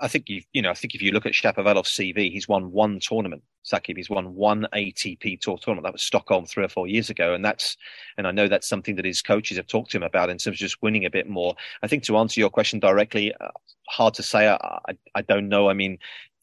I 0.00 0.06
think 0.06 0.28
you 0.28 0.42
you 0.52 0.62
know 0.62 0.70
I 0.70 0.74
think 0.74 0.94
if 0.94 1.02
you 1.02 1.10
look 1.10 1.26
at 1.26 1.32
Shapovalov's 1.32 1.90
CV, 1.90 2.30
he's 2.30 2.46
won 2.46 2.70
one 2.70 3.00
tournament. 3.00 3.42
Saqib, 3.64 3.96
he's 3.96 4.10
won 4.10 4.34
one 4.34 4.68
ATP 4.72 5.40
Tour 5.40 5.58
tournament. 5.58 5.84
That 5.84 5.94
was 5.94 6.02
Stockholm 6.02 6.46
three 6.46 6.64
or 6.64 6.68
four 6.68 6.86
years 6.86 7.10
ago, 7.10 7.34
and 7.34 7.44
that's 7.44 7.76
and 8.16 8.26
I 8.26 8.30
know 8.30 8.46
that's 8.46 8.68
something 8.68 8.94
that 8.96 9.04
his 9.04 9.20
coaches 9.20 9.56
have 9.56 9.66
talked 9.66 9.90
to 9.90 9.96
him 9.96 10.02
about 10.04 10.30
in 10.30 10.38
terms 10.38 10.56
of 10.56 10.60
just 10.60 10.80
winning 10.82 11.06
a 11.06 11.10
bit 11.10 11.28
more. 11.28 11.56
I 11.82 11.88
think 11.88 12.04
to 12.04 12.16
answer 12.18 12.38
your 12.38 12.50
question 12.50 12.78
directly, 12.78 13.34
uh, 13.34 13.48
hard 13.88 14.14
to 14.14 14.22
say. 14.22 14.48
I, 14.48 14.56
I, 14.88 14.96
I 15.16 15.22
don't 15.22 15.48
know. 15.48 15.68
I 15.68 15.74
mean, 15.74 15.98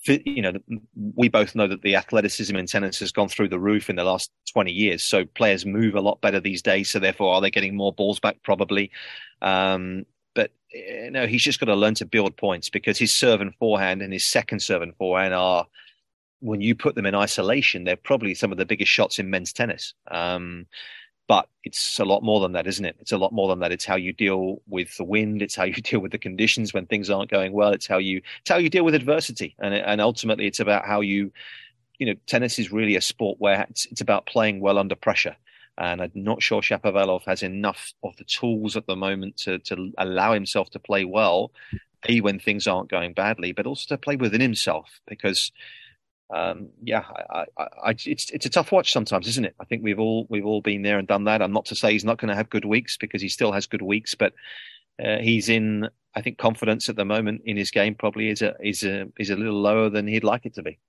you 0.08 0.42
know, 0.42 0.54
we 1.16 1.30
both 1.30 1.56
know 1.56 1.68
that 1.68 1.84
the 1.84 1.96
athleticism 1.96 2.56
in 2.56 2.66
tennis 2.66 3.00
has 3.00 3.12
gone 3.12 3.30
through 3.30 3.50
the 3.50 3.60
roof 3.60 3.90
in 3.90 3.96
the 3.96 4.04
last 4.04 4.32
20 4.54 4.72
years. 4.72 5.04
So 5.04 5.26
players 5.26 5.66
move 5.66 5.96
a 5.96 6.02
lot 6.02 6.22
better 6.22 6.40
these 6.40 6.62
days. 6.62 6.90
So 6.90 7.00
therefore, 7.00 7.36
are 7.36 7.42
they 7.42 7.52
getting 7.52 7.76
more 7.76 7.94
balls 7.94 8.20
back? 8.20 8.38
Probably. 8.44 8.92
Um, 9.42 10.06
but 10.34 10.52
you 10.72 11.12
know, 11.12 11.28
he's 11.28 11.44
just 11.44 11.60
got 11.60 11.68
to 11.68 11.76
learn 11.76 11.96
to 11.96 12.06
build 12.06 12.36
points 12.38 12.70
because 12.70 12.98
his 12.98 13.14
serve 13.14 13.42
and 13.42 13.56
forehand 13.56 14.02
and 14.02 14.14
his 14.14 14.26
second 14.26 14.62
serve 14.62 14.82
and 14.82 14.96
forehand 14.96 15.34
are, 15.34 15.68
when 16.40 16.62
you 16.62 16.74
put 16.74 16.96
them 16.96 17.06
in 17.06 17.14
isolation, 17.14 17.84
they're 17.84 17.96
probably 17.96 18.34
some 18.34 18.52
of 18.52 18.58
the 18.58 18.66
biggest 18.66 18.92
shots 18.92 19.20
in 19.20 19.30
men's 19.30 19.54
tennis. 19.54 19.94
Um, 20.10 20.66
but 21.28 21.48
it's 21.64 22.00
a 22.00 22.06
lot 22.06 22.24
more 22.24 22.40
than 22.42 22.54
that, 22.54 22.68
isn't 22.68 22.84
it? 22.84 22.98
It's 23.00 23.12
a 23.12 23.18
lot 23.18 23.32
more 23.32 23.48
than 23.48 23.60
that. 23.60 23.72
It's 23.72 23.86
how 23.86 23.96
you 23.96 24.14
deal 24.14 24.62
with 24.68 24.98
the 24.98 25.04
wind. 25.04 25.42
It's 25.42 25.56
how 25.56 25.64
you 25.64 25.74
deal 25.82 26.00
with 26.00 26.12
the 26.12 26.18
conditions 26.18 26.74
when 26.74 26.86
things 26.86 27.10
aren't 27.10 27.32
going 27.32 27.54
well. 27.54 27.72
It's 27.72 27.88
how 27.88 27.98
you 27.98 28.22
it's 28.42 28.50
how 28.50 28.58
you 28.58 28.70
deal 28.70 28.84
with 28.84 28.96
adversity, 28.96 29.56
and 29.60 29.74
and 29.74 30.02
ultimately, 30.02 30.48
it's 30.48 30.60
about 30.60 30.86
how 30.86 31.02
you, 31.02 31.32
you 32.00 32.06
know, 32.06 32.16
tennis 32.28 32.60
is 32.60 32.72
really 32.72 32.96
a 32.96 33.02
sport 33.02 33.38
where 33.40 33.66
it's, 33.70 33.86
it's 33.86 34.02
about 34.02 34.26
playing 34.26 34.60
well 34.60 34.78
under 34.78 34.96
pressure. 34.96 35.36
And 35.78 36.02
I'm 36.02 36.12
not 36.14 36.44
sure 36.44 36.62
Shapovalov 36.62 37.24
has 37.26 37.44
enough 37.44 37.94
of 38.04 38.16
the 38.18 38.26
tools 38.26 38.76
at 38.76 38.86
the 38.88 38.96
moment 38.96 39.38
to 39.38 39.60
to 39.60 39.92
allow 39.98 40.34
himself 40.34 40.70
to 40.72 40.80
play 40.80 41.06
well, 41.06 41.52
a 42.08 42.22
when 42.22 42.40
things 42.40 42.68
aren't 42.68 42.90
going 42.90 43.14
badly, 43.14 43.52
but 43.52 43.66
also 43.66 43.96
to 43.96 43.98
play 43.98 44.16
within 44.16 44.42
himself 44.42 45.00
because 45.08 45.52
um, 46.34 46.70
yeah, 46.82 47.04
I, 47.30 47.46
I, 47.58 47.64
I, 47.84 47.90
it's 47.90 48.30
it's 48.32 48.46
a 48.46 48.50
tough 48.50 48.72
watch 48.72 48.94
sometimes, 48.94 49.28
isn't 49.28 49.46
it? 49.46 49.56
I 49.60 49.66
think 49.66 49.84
we've 49.84 50.00
all 50.00 50.28
we've 50.30 50.46
all 50.46 50.62
been 50.62 50.82
there 50.82 50.98
and 50.98 51.08
done 51.08 51.26
that. 51.26 51.42
I'm 51.42 51.52
not 51.52 51.66
to 51.66 51.76
say 51.76 51.92
he's 51.92 52.06
not 52.06 52.20
going 52.20 52.30
to 52.30 52.36
have 52.36 52.50
good 52.50 52.66
weeks 52.66 52.96
because 52.98 53.22
he 53.22 53.28
still 53.28 53.52
has 53.52 53.68
good 53.68 53.82
weeks, 53.82 54.16
but 54.16 54.34
uh, 55.04 55.18
he's 55.18 55.50
in. 55.50 55.90
I 56.16 56.22
think 56.22 56.38
confidence 56.38 56.90
at 56.90 56.96
the 56.96 57.06
moment 57.06 57.42
in 57.46 57.58
his 57.58 57.72
game 57.72 57.96
probably 57.96 58.30
is 58.30 58.42
a 58.42 58.56
is 58.62 58.84
a 58.84 59.08
is 59.20 59.30
a 59.30 59.36
little 59.36 59.62
lower 59.62 59.90
than 59.90 60.08
he'd 60.08 60.24
like 60.24 60.46
it 60.46 60.54
to 60.56 60.64
be. 60.64 60.80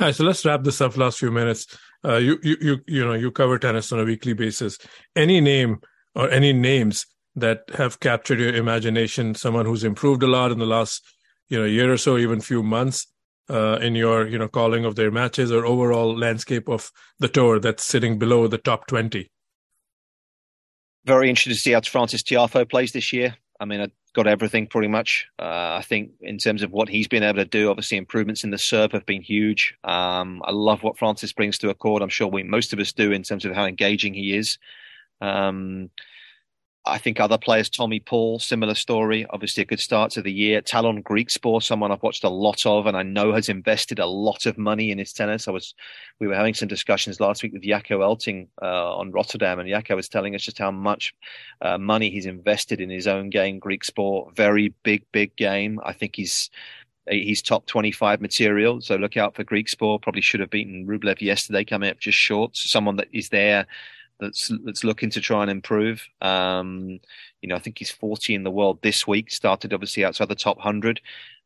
All 0.00 0.08
right, 0.08 0.14
so 0.14 0.24
let's 0.24 0.44
wrap 0.44 0.64
this 0.64 0.80
up. 0.80 0.96
Last 0.96 1.18
few 1.18 1.30
minutes, 1.30 1.66
uh, 2.04 2.16
you 2.16 2.38
you 2.42 2.56
you 2.60 2.78
you 2.86 3.04
know 3.04 3.14
you 3.14 3.30
cover 3.30 3.58
tennis 3.58 3.92
on 3.92 4.00
a 4.00 4.04
weekly 4.04 4.32
basis. 4.32 4.78
Any 5.14 5.40
name 5.40 5.80
or 6.16 6.28
any 6.30 6.52
names 6.52 7.06
that 7.36 7.62
have 7.76 8.00
captured 8.00 8.40
your 8.40 8.54
imagination? 8.54 9.36
Someone 9.36 9.66
who's 9.66 9.84
improved 9.84 10.24
a 10.24 10.28
lot 10.28 10.50
in 10.50 10.58
the 10.58 10.66
last 10.66 11.00
you 11.48 11.58
know 11.58 11.64
year 11.64 11.92
or 11.92 11.96
so, 11.96 12.18
even 12.18 12.40
few 12.40 12.64
months 12.64 13.06
uh, 13.48 13.78
in 13.80 13.94
your 13.94 14.26
you 14.26 14.38
know 14.38 14.48
calling 14.48 14.84
of 14.84 14.96
their 14.96 15.10
matches 15.10 15.52
or 15.52 15.66
overall 15.66 16.16
landscape 16.16 16.68
of 16.68 16.90
the 17.18 17.28
tour 17.28 17.58
that's 17.58 17.84
sitting 17.84 18.18
below 18.18 18.46
the 18.46 18.58
top 18.58 18.86
20 18.86 19.30
very 21.04 21.28
interested 21.28 21.50
to 21.50 21.60
see 21.60 21.72
how 21.72 21.80
frances 21.80 22.22
tiafoe 22.22 22.68
plays 22.68 22.92
this 22.92 23.12
year. 23.12 23.36
I 23.60 23.64
mean 23.66 23.80
i 23.80 23.88
got 24.14 24.26
everything 24.26 24.66
pretty 24.68 24.88
much. 24.88 25.26
Uh, 25.38 25.76
i 25.78 25.82
think 25.82 26.12
in 26.20 26.38
terms 26.38 26.62
of 26.62 26.70
what 26.70 26.88
he's 26.88 27.08
been 27.08 27.22
able 27.22 27.38
to 27.38 27.44
do 27.44 27.68
obviously 27.68 27.98
improvements 27.98 28.44
in 28.44 28.50
the 28.50 28.58
serve 28.58 28.92
have 28.92 29.06
been 29.06 29.22
huge. 29.22 29.74
Um, 29.84 30.42
i 30.44 30.50
love 30.50 30.82
what 30.82 30.98
frances 30.98 31.32
brings 31.32 31.58
to 31.58 31.70
a 31.70 31.74
court. 31.74 32.02
I'm 32.02 32.08
sure 32.08 32.28
we 32.28 32.42
most 32.42 32.72
of 32.72 32.78
us 32.78 32.92
do 32.92 33.12
in 33.12 33.22
terms 33.22 33.44
of 33.44 33.54
how 33.54 33.64
engaging 33.64 34.14
he 34.14 34.36
is. 34.36 34.58
Um, 35.20 35.90
I 36.86 36.98
think 36.98 37.18
other 37.18 37.38
players, 37.38 37.70
Tommy 37.70 37.98
Paul, 37.98 38.38
similar 38.38 38.74
story. 38.74 39.24
Obviously, 39.30 39.62
a 39.62 39.66
good 39.66 39.80
start 39.80 40.10
to 40.12 40.22
the 40.22 40.32
year. 40.32 40.60
Tallon 40.60 41.02
Griekspoor, 41.02 41.62
someone 41.62 41.90
I've 41.90 42.02
watched 42.02 42.24
a 42.24 42.28
lot 42.28 42.66
of, 42.66 42.86
and 42.86 42.94
I 42.94 43.02
know 43.02 43.32
has 43.32 43.48
invested 43.48 43.98
a 43.98 44.06
lot 44.06 44.44
of 44.44 44.58
money 44.58 44.90
in 44.90 44.98
his 44.98 45.14
tennis. 45.14 45.48
I 45.48 45.50
was, 45.50 45.74
we 46.20 46.26
were 46.26 46.34
having 46.34 46.52
some 46.52 46.68
discussions 46.68 47.20
last 47.20 47.42
week 47.42 47.54
with 47.54 47.62
Jacco 47.62 48.00
Eltingh 48.00 48.48
uh, 48.60 48.96
on 48.96 49.12
Rotterdam, 49.12 49.60
and 49.60 49.68
Jacco 49.68 49.96
was 49.96 50.10
telling 50.10 50.34
us 50.34 50.42
just 50.42 50.58
how 50.58 50.70
much 50.70 51.14
uh, 51.62 51.78
money 51.78 52.10
he's 52.10 52.26
invested 52.26 52.82
in 52.82 52.90
his 52.90 53.06
own 53.06 53.30
game. 53.30 53.60
Griekspoor, 53.60 54.34
very 54.36 54.74
big, 54.82 55.04
big 55.10 55.34
game. 55.36 55.80
I 55.84 55.94
think 55.94 56.16
he's 56.16 56.50
he's 57.08 57.42
top 57.42 57.66
25 57.66 58.20
material. 58.20 58.80
So 58.80 58.96
look 58.96 59.16
out 59.16 59.34
for 59.34 59.44
Griekspoor. 59.44 60.02
Probably 60.02 60.22
should 60.22 60.40
have 60.40 60.50
beaten 60.50 60.86
Rublev 60.86 61.20
yesterday, 61.20 61.64
coming 61.64 61.90
up 61.90 61.98
just 61.98 62.18
short. 62.18 62.56
So 62.56 62.66
someone 62.66 62.96
that 62.96 63.08
is 63.12 63.30
there 63.30 63.66
that's 64.24 64.50
that's 64.64 64.84
looking 64.84 65.10
to 65.10 65.20
try 65.20 65.42
and 65.42 65.50
improve. 65.50 66.06
Um, 66.20 67.00
you 67.40 67.48
know, 67.48 67.56
I 67.56 67.58
think 67.58 67.78
he's 67.78 67.90
40 67.90 68.34
in 68.34 68.42
the 68.42 68.50
world 68.50 68.80
this 68.82 69.06
week. 69.06 69.30
Started 69.30 69.72
obviously 69.72 70.04
outside 70.04 70.28
the 70.28 70.34
top 70.34 70.56
100. 70.56 71.00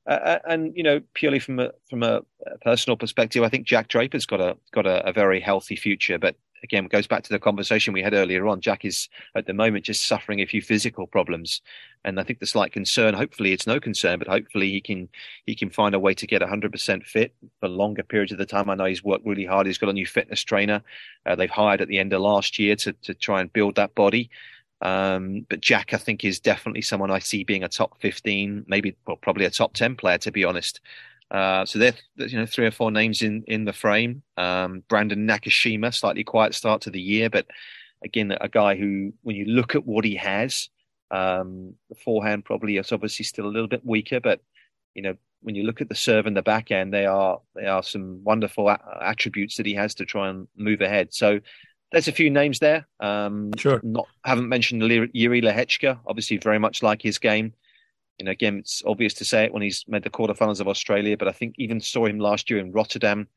Uh, 0.06 0.10
uh, 0.10 0.38
and 0.48 0.74
you 0.74 0.82
know, 0.82 1.00
purely 1.14 1.38
from 1.38 1.58
a 1.58 1.70
from 1.90 2.02
a 2.02 2.22
personal 2.62 2.96
perspective, 2.96 3.42
I 3.42 3.48
think 3.48 3.66
Jack 3.66 3.88
Draper's 3.88 4.26
got 4.26 4.40
a 4.40 4.56
got 4.72 4.86
a, 4.86 5.06
a 5.06 5.12
very 5.12 5.40
healthy 5.40 5.76
future. 5.76 6.18
But 6.18 6.36
again, 6.62 6.84
it 6.84 6.90
goes 6.90 7.06
back 7.06 7.22
to 7.24 7.32
the 7.32 7.38
conversation 7.38 7.92
we 7.92 8.02
had 8.02 8.14
earlier 8.14 8.46
on. 8.46 8.60
Jack 8.60 8.84
is 8.84 9.08
at 9.34 9.46
the 9.46 9.52
moment 9.52 9.84
just 9.84 10.06
suffering 10.06 10.40
a 10.40 10.46
few 10.46 10.62
physical 10.62 11.06
problems, 11.06 11.60
and 12.04 12.18
I 12.18 12.22
think 12.22 12.38
the 12.38 12.46
slight 12.46 12.72
concern. 12.72 13.14
Hopefully, 13.14 13.52
it's 13.52 13.66
no 13.66 13.80
concern, 13.80 14.18
but 14.18 14.28
hopefully 14.28 14.70
he 14.70 14.80
can 14.80 15.08
he 15.46 15.54
can 15.54 15.70
find 15.70 15.94
a 15.94 15.98
way 15.98 16.14
to 16.14 16.26
get 16.26 16.42
100% 16.42 17.04
fit 17.04 17.34
for 17.60 17.68
longer 17.68 18.02
periods 18.02 18.32
of 18.32 18.38
the 18.38 18.46
time. 18.46 18.70
I 18.70 18.74
know 18.74 18.84
he's 18.84 19.04
worked 19.04 19.26
really 19.26 19.46
hard. 19.46 19.66
He's 19.66 19.78
got 19.78 19.90
a 19.90 19.94
new 19.94 20.06
fitness 20.06 20.42
trainer. 20.42 20.82
Uh, 21.26 21.34
they've 21.34 21.50
hired 21.50 21.80
at 21.80 21.88
the 21.88 21.98
end 21.98 22.12
of 22.12 22.20
last 22.20 22.58
year 22.58 22.76
to 22.76 22.92
to 22.92 23.14
try 23.14 23.40
and 23.40 23.52
build 23.52 23.76
that 23.76 23.94
body. 23.94 24.30
Um, 24.80 25.44
but 25.48 25.60
Jack, 25.60 25.92
I 25.92 25.96
think, 25.96 26.24
is 26.24 26.38
definitely 26.38 26.82
someone 26.82 27.10
I 27.10 27.18
see 27.18 27.42
being 27.44 27.64
a 27.64 27.68
top 27.68 28.00
15, 28.00 28.64
maybe 28.68 28.96
well, 29.06 29.16
probably 29.16 29.44
a 29.44 29.50
top 29.50 29.74
10 29.74 29.96
player, 29.96 30.18
to 30.18 30.30
be 30.30 30.44
honest. 30.44 30.80
Uh, 31.30 31.64
so 31.66 31.78
there, 31.78 31.92
you 32.16 32.38
know, 32.38 32.46
three 32.46 32.66
or 32.66 32.70
four 32.70 32.90
names 32.90 33.22
in 33.22 33.44
in 33.46 33.64
the 33.64 33.72
frame. 33.72 34.22
Um, 34.36 34.82
Brandon 34.88 35.26
Nakashima, 35.26 35.94
slightly 35.94 36.24
quiet 36.24 36.54
start 36.54 36.82
to 36.82 36.90
the 36.90 37.00
year, 37.00 37.28
but 37.28 37.46
again, 38.02 38.36
a 38.40 38.48
guy 38.48 38.76
who, 38.76 39.12
when 39.22 39.36
you 39.36 39.44
look 39.44 39.74
at 39.74 39.86
what 39.86 40.04
he 40.04 40.16
has, 40.16 40.68
um, 41.10 41.74
the 41.88 41.96
forehand 41.96 42.44
probably 42.44 42.76
is 42.76 42.92
obviously 42.92 43.24
still 43.24 43.46
a 43.46 43.48
little 43.48 43.68
bit 43.68 43.84
weaker, 43.84 44.20
but 44.20 44.40
you 44.94 45.02
know, 45.02 45.14
when 45.42 45.54
you 45.54 45.64
look 45.64 45.80
at 45.80 45.88
the 45.88 45.94
serve 45.94 46.26
and 46.26 46.36
the 46.36 46.42
backhand, 46.42 46.92
they 46.92 47.06
are 47.06 47.40
they 47.54 47.66
are 47.66 47.82
some 47.82 48.22
wonderful 48.24 48.68
a- 48.68 48.98
attributes 49.02 49.56
that 49.56 49.66
he 49.66 49.74
has 49.74 49.94
to 49.96 50.04
try 50.04 50.28
and 50.28 50.48
move 50.56 50.80
ahead. 50.80 51.12
So 51.12 51.40
there's 51.92 52.08
a 52.08 52.12
few 52.12 52.30
names 52.30 52.58
there. 52.58 52.86
Um, 53.00 53.52
sure. 53.56 53.80
Not 53.82 54.06
haven't 54.24 54.48
mentioned 54.48 54.82
Jiri 54.82 55.42
Lehecka, 55.42 56.00
obviously 56.06 56.38
very 56.38 56.58
much 56.58 56.82
like 56.82 57.02
his 57.02 57.18
game 57.18 57.52
you 58.18 58.24
know, 58.24 58.30
again, 58.32 58.58
it's 58.58 58.82
obvious 58.84 59.14
to 59.14 59.24
say 59.24 59.44
it 59.44 59.52
when 59.52 59.62
he's 59.62 59.84
made 59.86 60.02
the 60.02 60.10
quarterfinals 60.10 60.60
of 60.60 60.68
Australia, 60.68 61.16
but 61.16 61.28
I 61.28 61.32
think 61.32 61.54
even 61.56 61.80
saw 61.80 62.06
him 62.06 62.18
last 62.18 62.50
year 62.50 62.58
in 62.58 62.72
Rotterdam. 62.72 63.28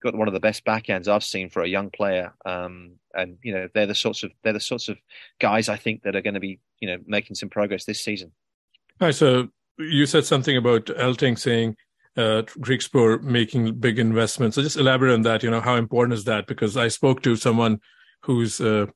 Got 0.00 0.14
one 0.14 0.28
of 0.28 0.34
the 0.34 0.40
best 0.40 0.64
backhands 0.64 1.08
I've 1.08 1.24
seen 1.24 1.50
for 1.50 1.62
a 1.62 1.68
young 1.68 1.90
player, 1.90 2.32
um, 2.46 2.92
and 3.14 3.36
you 3.42 3.52
know 3.52 3.68
they're 3.74 3.86
the 3.86 3.96
sorts 3.96 4.22
of 4.22 4.30
they're 4.44 4.52
the 4.52 4.60
sorts 4.60 4.88
of 4.88 4.96
guys 5.40 5.68
I 5.68 5.76
think 5.76 6.02
that 6.04 6.14
are 6.14 6.20
going 6.20 6.34
to 6.34 6.40
be 6.40 6.60
you 6.78 6.88
know 6.88 6.98
making 7.04 7.34
some 7.34 7.48
progress 7.48 7.84
this 7.84 8.00
season. 8.00 8.30
Right, 9.00 9.14
so 9.14 9.48
you 9.76 10.06
said 10.06 10.24
something 10.24 10.56
about 10.56 10.86
Eltingh 10.86 11.36
saying 11.36 11.74
uh, 12.16 12.42
Griekspoor 12.60 13.22
making 13.22 13.80
big 13.80 13.98
investments. 13.98 14.54
So 14.54 14.62
just 14.62 14.76
elaborate 14.76 15.14
on 15.14 15.22
that. 15.22 15.42
You 15.42 15.50
know, 15.50 15.60
how 15.60 15.74
important 15.74 16.14
is 16.14 16.24
that? 16.24 16.46
Because 16.46 16.76
I 16.76 16.86
spoke 16.86 17.22
to 17.22 17.34
someone 17.34 17.80
who's 18.22 18.60
uh, 18.60 18.86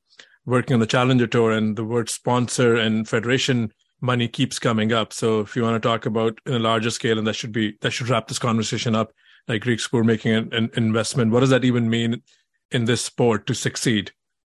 working 0.45 0.73
on 0.73 0.79
the 0.79 0.87
Challenger 0.87 1.27
Tour, 1.27 1.51
and 1.51 1.75
the 1.75 1.83
word 1.83 2.09
sponsor 2.09 2.77
and 2.77 3.09
federation 3.09 3.73
money 4.03 4.27
keeps 4.27 4.59
coming 4.59 4.91
up. 4.91 5.13
So 5.13 5.39
if 5.39 5.55
you 5.55 5.63
want 5.63 5.81
to 5.81 5.87
talk 5.87 6.05
about 6.05 6.37
in 6.45 6.53
a 6.53 6.59
larger 6.59 6.91
scale, 6.91 7.17
and 7.17 7.25
that 7.25 7.33
should 7.33 7.53
be 7.53 7.77
that 7.81 7.91
should 7.91 8.09
wrap 8.09 8.27
this 8.27 8.37
conversation 8.37 8.93
up, 8.93 9.13
like 9.47 9.63
Griekspoor 9.63 10.05
making 10.05 10.33
an, 10.33 10.49
an 10.53 10.69
investment. 10.75 11.31
What 11.31 11.39
does 11.39 11.49
that 11.49 11.65
even 11.65 11.89
mean 11.89 12.21
in 12.69 12.85
this 12.85 13.01
sport 13.01 13.47
to 13.47 13.55
succeed? 13.55 14.11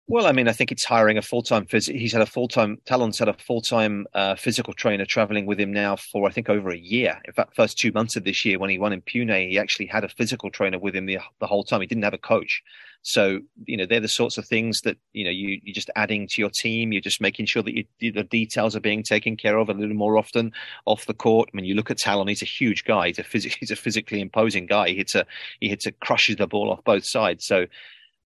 Well, 0.07 0.25
I 0.25 0.33
mean, 0.33 0.49
I 0.49 0.51
think 0.51 0.71
it's 0.71 0.83
hiring 0.83 1.17
a 1.17 1.21
full 1.21 1.41
time 1.43 1.65
phys- 1.65 1.91
He's 1.97 2.11
had 2.11 2.21
a 2.21 2.25
full 2.25 2.49
time. 2.49 2.77
Tallon's 2.85 3.17
had 3.17 3.29
a 3.29 3.33
full 3.33 3.61
time 3.61 4.05
uh, 4.13 4.35
physical 4.35 4.73
trainer 4.73 5.05
traveling 5.05 5.45
with 5.45 5.59
him 5.59 5.71
now 5.71 5.95
for 5.95 6.27
I 6.27 6.31
think 6.31 6.49
over 6.49 6.69
a 6.71 6.77
year. 6.77 7.21
In 7.25 7.33
fact, 7.33 7.55
first 7.55 7.77
two 7.77 7.91
months 7.93 8.17
of 8.17 8.25
this 8.25 8.43
year 8.43 8.59
when 8.59 8.69
he 8.69 8.77
won 8.77 8.91
in 8.91 9.01
Pune, 9.01 9.49
he 9.49 9.57
actually 9.57 9.85
had 9.85 10.03
a 10.03 10.09
physical 10.09 10.51
trainer 10.51 10.77
with 10.77 10.93
him 10.93 11.05
the, 11.05 11.19
the 11.39 11.47
whole 11.47 11.63
time. 11.63 11.79
He 11.79 11.87
didn't 11.87 12.03
have 12.03 12.13
a 12.13 12.17
coach. 12.17 12.61
So 13.01 13.39
you 13.65 13.77
know, 13.77 13.85
they're 13.85 14.01
the 14.01 14.09
sorts 14.09 14.37
of 14.37 14.45
things 14.45 14.81
that 14.81 14.97
you 15.13 15.23
know 15.23 15.31
you 15.31 15.61
you're 15.63 15.73
just 15.73 15.89
adding 15.95 16.27
to 16.27 16.41
your 16.41 16.49
team. 16.49 16.91
You're 16.91 17.01
just 17.01 17.21
making 17.21 17.45
sure 17.45 17.63
that 17.63 17.73
you, 17.73 18.11
the 18.11 18.23
details 18.23 18.75
are 18.75 18.81
being 18.81 19.03
taken 19.03 19.37
care 19.37 19.57
of 19.57 19.69
a 19.69 19.73
little 19.73 19.95
more 19.95 20.17
often 20.17 20.51
off 20.85 21.05
the 21.05 21.13
court. 21.13 21.49
I 21.53 21.55
mean, 21.55 21.65
you 21.65 21.75
look 21.75 21.91
at 21.91 21.97
Tallon; 21.97 22.27
he's 22.27 22.41
a 22.41 22.45
huge 22.45 22.83
guy. 22.83 23.07
He's 23.07 23.19
a 23.19 23.23
phys- 23.23 23.55
he's 23.59 23.71
a 23.71 23.77
physically 23.77 24.19
imposing 24.19 24.65
guy. 24.65 24.89
He 24.89 24.95
hits 24.95 25.15
a 25.15 25.25
he 25.61 25.69
hits 25.69 25.85
a 25.85 25.93
crushes 25.93 26.35
the 26.35 26.47
ball 26.47 26.71
off 26.71 26.83
both 26.83 27.05
sides. 27.05 27.45
So 27.45 27.67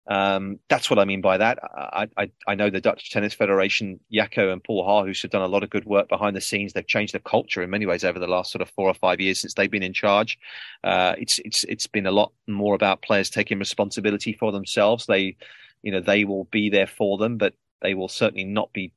um, 0.07 0.59
that's 0.69 0.89
what 0.89 0.99
I 0.99 1.05
mean 1.05 1.21
by 1.21 1.37
that. 1.37 1.59
I, 1.63 2.07
I, 2.17 2.31
I 2.47 2.55
know 2.55 2.69
the 2.69 2.81
Dutch 2.81 3.11
Tennis 3.11 3.33
Federation, 3.33 3.99
Jacco 4.11 4.51
and 4.51 4.63
Paul 4.63 4.85
Haarhuis 4.85 5.21
have 5.23 5.31
done 5.31 5.41
a 5.41 5.47
lot 5.47 5.63
of 5.63 5.69
good 5.69 5.85
work 5.85 6.09
behind 6.09 6.35
the 6.35 6.41
scenes. 6.41 6.73
They've 6.73 6.85
changed 6.85 7.13
the 7.13 7.19
culture 7.19 7.63
in 7.63 7.71
many 7.71 7.85
ways 7.85 8.03
over 8.03 8.19
the 8.19 8.27
last 8.27 8.51
sort 8.51 8.61
of 8.61 8.69
four 8.69 8.87
or 8.87 8.93
five 8.93 9.19
years 9.19 9.41
since 9.41 9.55
they've 9.55 9.71
been 9.71 9.83
in 9.83 9.93
charge. 9.93 10.37
Uh, 10.83 11.15
it's 11.17 11.39
it's 11.39 11.63
it's 11.65 11.87
been 11.87 12.05
a 12.05 12.11
lot 12.11 12.33
more 12.47 12.75
about 12.75 13.01
players 13.01 13.29
taking 13.29 13.57
responsibility 13.57 14.33
for 14.33 14.51
themselves. 14.51 15.07
They, 15.07 15.37
you 15.81 15.91
know, 15.91 16.01
they 16.01 16.23
will 16.23 16.45
be 16.45 16.69
there 16.69 16.87
for 16.87 17.17
them, 17.17 17.37
but 17.37 17.53
they 17.81 17.95
will 17.95 18.09
certainly 18.09 18.45
not 18.45 18.71
be 18.73 18.93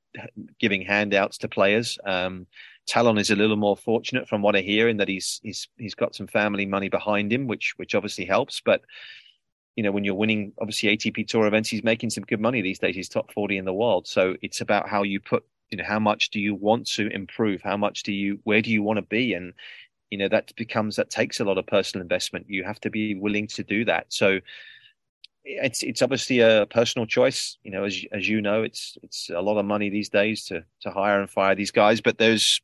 giving 0.58 0.82
handouts 0.82 1.38
to 1.38 1.48
players. 1.48 1.98
Um, 2.04 2.46
Tallon 2.86 3.18
is 3.18 3.30
a 3.30 3.36
little 3.36 3.56
more 3.56 3.76
fortunate 3.76 4.28
from 4.28 4.40
what 4.40 4.56
I 4.56 4.60
hear 4.60 4.88
in 4.88 4.96
that 4.98 5.08
he's 5.08 5.40
he's 5.42 5.68
he's 5.78 5.94
got 5.94 6.14
some 6.14 6.26
family 6.26 6.66
money 6.66 6.88
behind 6.88 7.32
him, 7.32 7.46
which 7.46 7.74
which 7.76 7.94
obviously 7.94 8.24
helps. 8.24 8.60
But 8.60 8.82
you 9.78 9.84
know, 9.84 9.92
when 9.92 10.02
you're 10.02 10.16
winning 10.16 10.52
obviously 10.60 10.88
ATP 10.88 11.28
Tour 11.28 11.46
events, 11.46 11.68
he's 11.68 11.84
making 11.84 12.10
some 12.10 12.24
good 12.24 12.40
money 12.40 12.60
these 12.60 12.80
days. 12.80 12.96
He's 12.96 13.08
top 13.08 13.32
forty 13.32 13.56
in 13.56 13.64
the 13.64 13.72
world. 13.72 14.08
So 14.08 14.34
it's 14.42 14.60
about 14.60 14.88
how 14.88 15.04
you 15.04 15.20
put 15.20 15.44
you 15.70 15.78
know 15.78 15.84
how 15.84 16.00
much 16.00 16.30
do 16.30 16.40
you 16.40 16.56
want 16.56 16.88
to 16.94 17.06
improve? 17.06 17.62
How 17.62 17.76
much 17.76 18.02
do 18.02 18.12
you 18.12 18.40
where 18.42 18.60
do 18.60 18.72
you 18.72 18.82
want 18.82 18.96
to 18.96 19.02
be? 19.02 19.34
And 19.34 19.52
you 20.10 20.18
know 20.18 20.26
that 20.30 20.52
becomes 20.56 20.96
that 20.96 21.10
takes 21.10 21.38
a 21.38 21.44
lot 21.44 21.58
of 21.58 21.66
personal 21.68 22.02
investment. 22.02 22.46
You 22.48 22.64
have 22.64 22.80
to 22.80 22.90
be 22.90 23.14
willing 23.14 23.46
to 23.46 23.62
do 23.62 23.84
that. 23.84 24.06
So 24.08 24.40
it's 25.44 25.84
it's 25.84 26.02
obviously 26.02 26.40
a 26.40 26.66
personal 26.68 27.06
choice. 27.06 27.56
You 27.62 27.70
know, 27.70 27.84
as 27.84 28.04
as 28.10 28.28
you 28.28 28.40
know, 28.40 28.64
it's 28.64 28.98
it's 29.04 29.30
a 29.30 29.40
lot 29.40 29.58
of 29.58 29.64
money 29.64 29.90
these 29.90 30.08
days 30.08 30.44
to 30.46 30.64
to 30.80 30.90
hire 30.90 31.20
and 31.20 31.30
fire 31.30 31.54
these 31.54 31.70
guys. 31.70 32.00
But 32.00 32.18
there's 32.18 32.60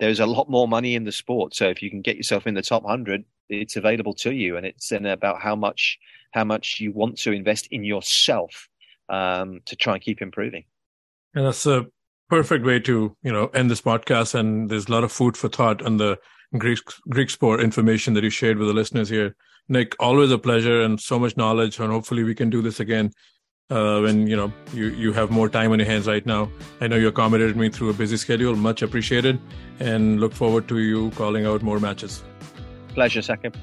there's 0.00 0.20
a 0.20 0.26
lot 0.26 0.50
more 0.50 0.68
money 0.68 0.94
in 0.94 1.04
the 1.04 1.12
sport. 1.12 1.54
So 1.54 1.70
if 1.70 1.82
you 1.82 1.88
can 1.88 2.02
get 2.02 2.18
yourself 2.18 2.46
in 2.46 2.52
the 2.52 2.60
top 2.60 2.84
hundred, 2.84 3.24
it's 3.48 3.76
available 3.76 4.12
to 4.16 4.32
you, 4.32 4.58
and 4.58 4.66
it's 4.66 4.90
then 4.90 5.06
about 5.06 5.40
how 5.40 5.56
much 5.56 5.98
how 6.32 6.44
much 6.44 6.78
you 6.80 6.92
want 6.92 7.18
to 7.18 7.32
invest 7.32 7.68
in 7.70 7.84
yourself 7.84 8.68
um, 9.08 9.60
to 9.66 9.76
try 9.76 9.94
and 9.94 10.02
keep 10.02 10.20
improving. 10.20 10.64
And 11.34 11.46
that's 11.46 11.66
a 11.66 11.86
perfect 12.28 12.64
way 12.64 12.80
to 12.80 13.16
you 13.22 13.32
know 13.32 13.46
end 13.48 13.70
this 13.70 13.80
podcast. 13.80 14.34
And 14.34 14.70
there's 14.70 14.88
a 14.88 14.92
lot 14.92 15.04
of 15.04 15.12
food 15.12 15.36
for 15.36 15.48
thought 15.48 15.82
on 15.82 15.96
the 15.96 16.18
Greek 16.56 16.80
Griekspoor 17.10 17.62
information 17.62 18.14
that 18.14 18.24
you 18.24 18.30
shared 18.30 18.58
with 18.58 18.68
the 18.68 18.74
listeners 18.74 19.08
here. 19.08 19.36
Nick, 19.68 19.94
always 20.00 20.30
a 20.30 20.38
pleasure 20.38 20.80
and 20.80 20.98
so 20.98 21.18
much 21.18 21.36
knowledge, 21.36 21.78
and 21.78 21.92
hopefully 21.92 22.24
we 22.24 22.34
can 22.34 22.48
do 22.48 22.62
this 22.62 22.80
again 22.80 23.12
uh, 23.70 24.00
when 24.00 24.26
you 24.26 24.36
know 24.36 24.52
you 24.72 24.86
you 24.88 25.12
have 25.12 25.30
more 25.30 25.48
time 25.48 25.72
on 25.72 25.78
your 25.78 25.88
hands 25.88 26.06
right 26.06 26.24
now. 26.24 26.50
I 26.80 26.88
know 26.88 26.96
you 26.96 27.08
accommodated 27.08 27.56
me 27.56 27.68
through 27.68 27.90
a 27.90 27.92
busy 27.92 28.16
schedule, 28.16 28.56
much 28.56 28.82
appreciated, 28.82 29.38
and 29.78 30.20
look 30.20 30.32
forward 30.32 30.68
to 30.68 30.78
you 30.78 31.10
calling 31.10 31.46
out 31.46 31.62
more 31.62 31.78
matches. 31.78 32.22
Pleasure, 32.94 33.20
Saqib. 33.20 33.54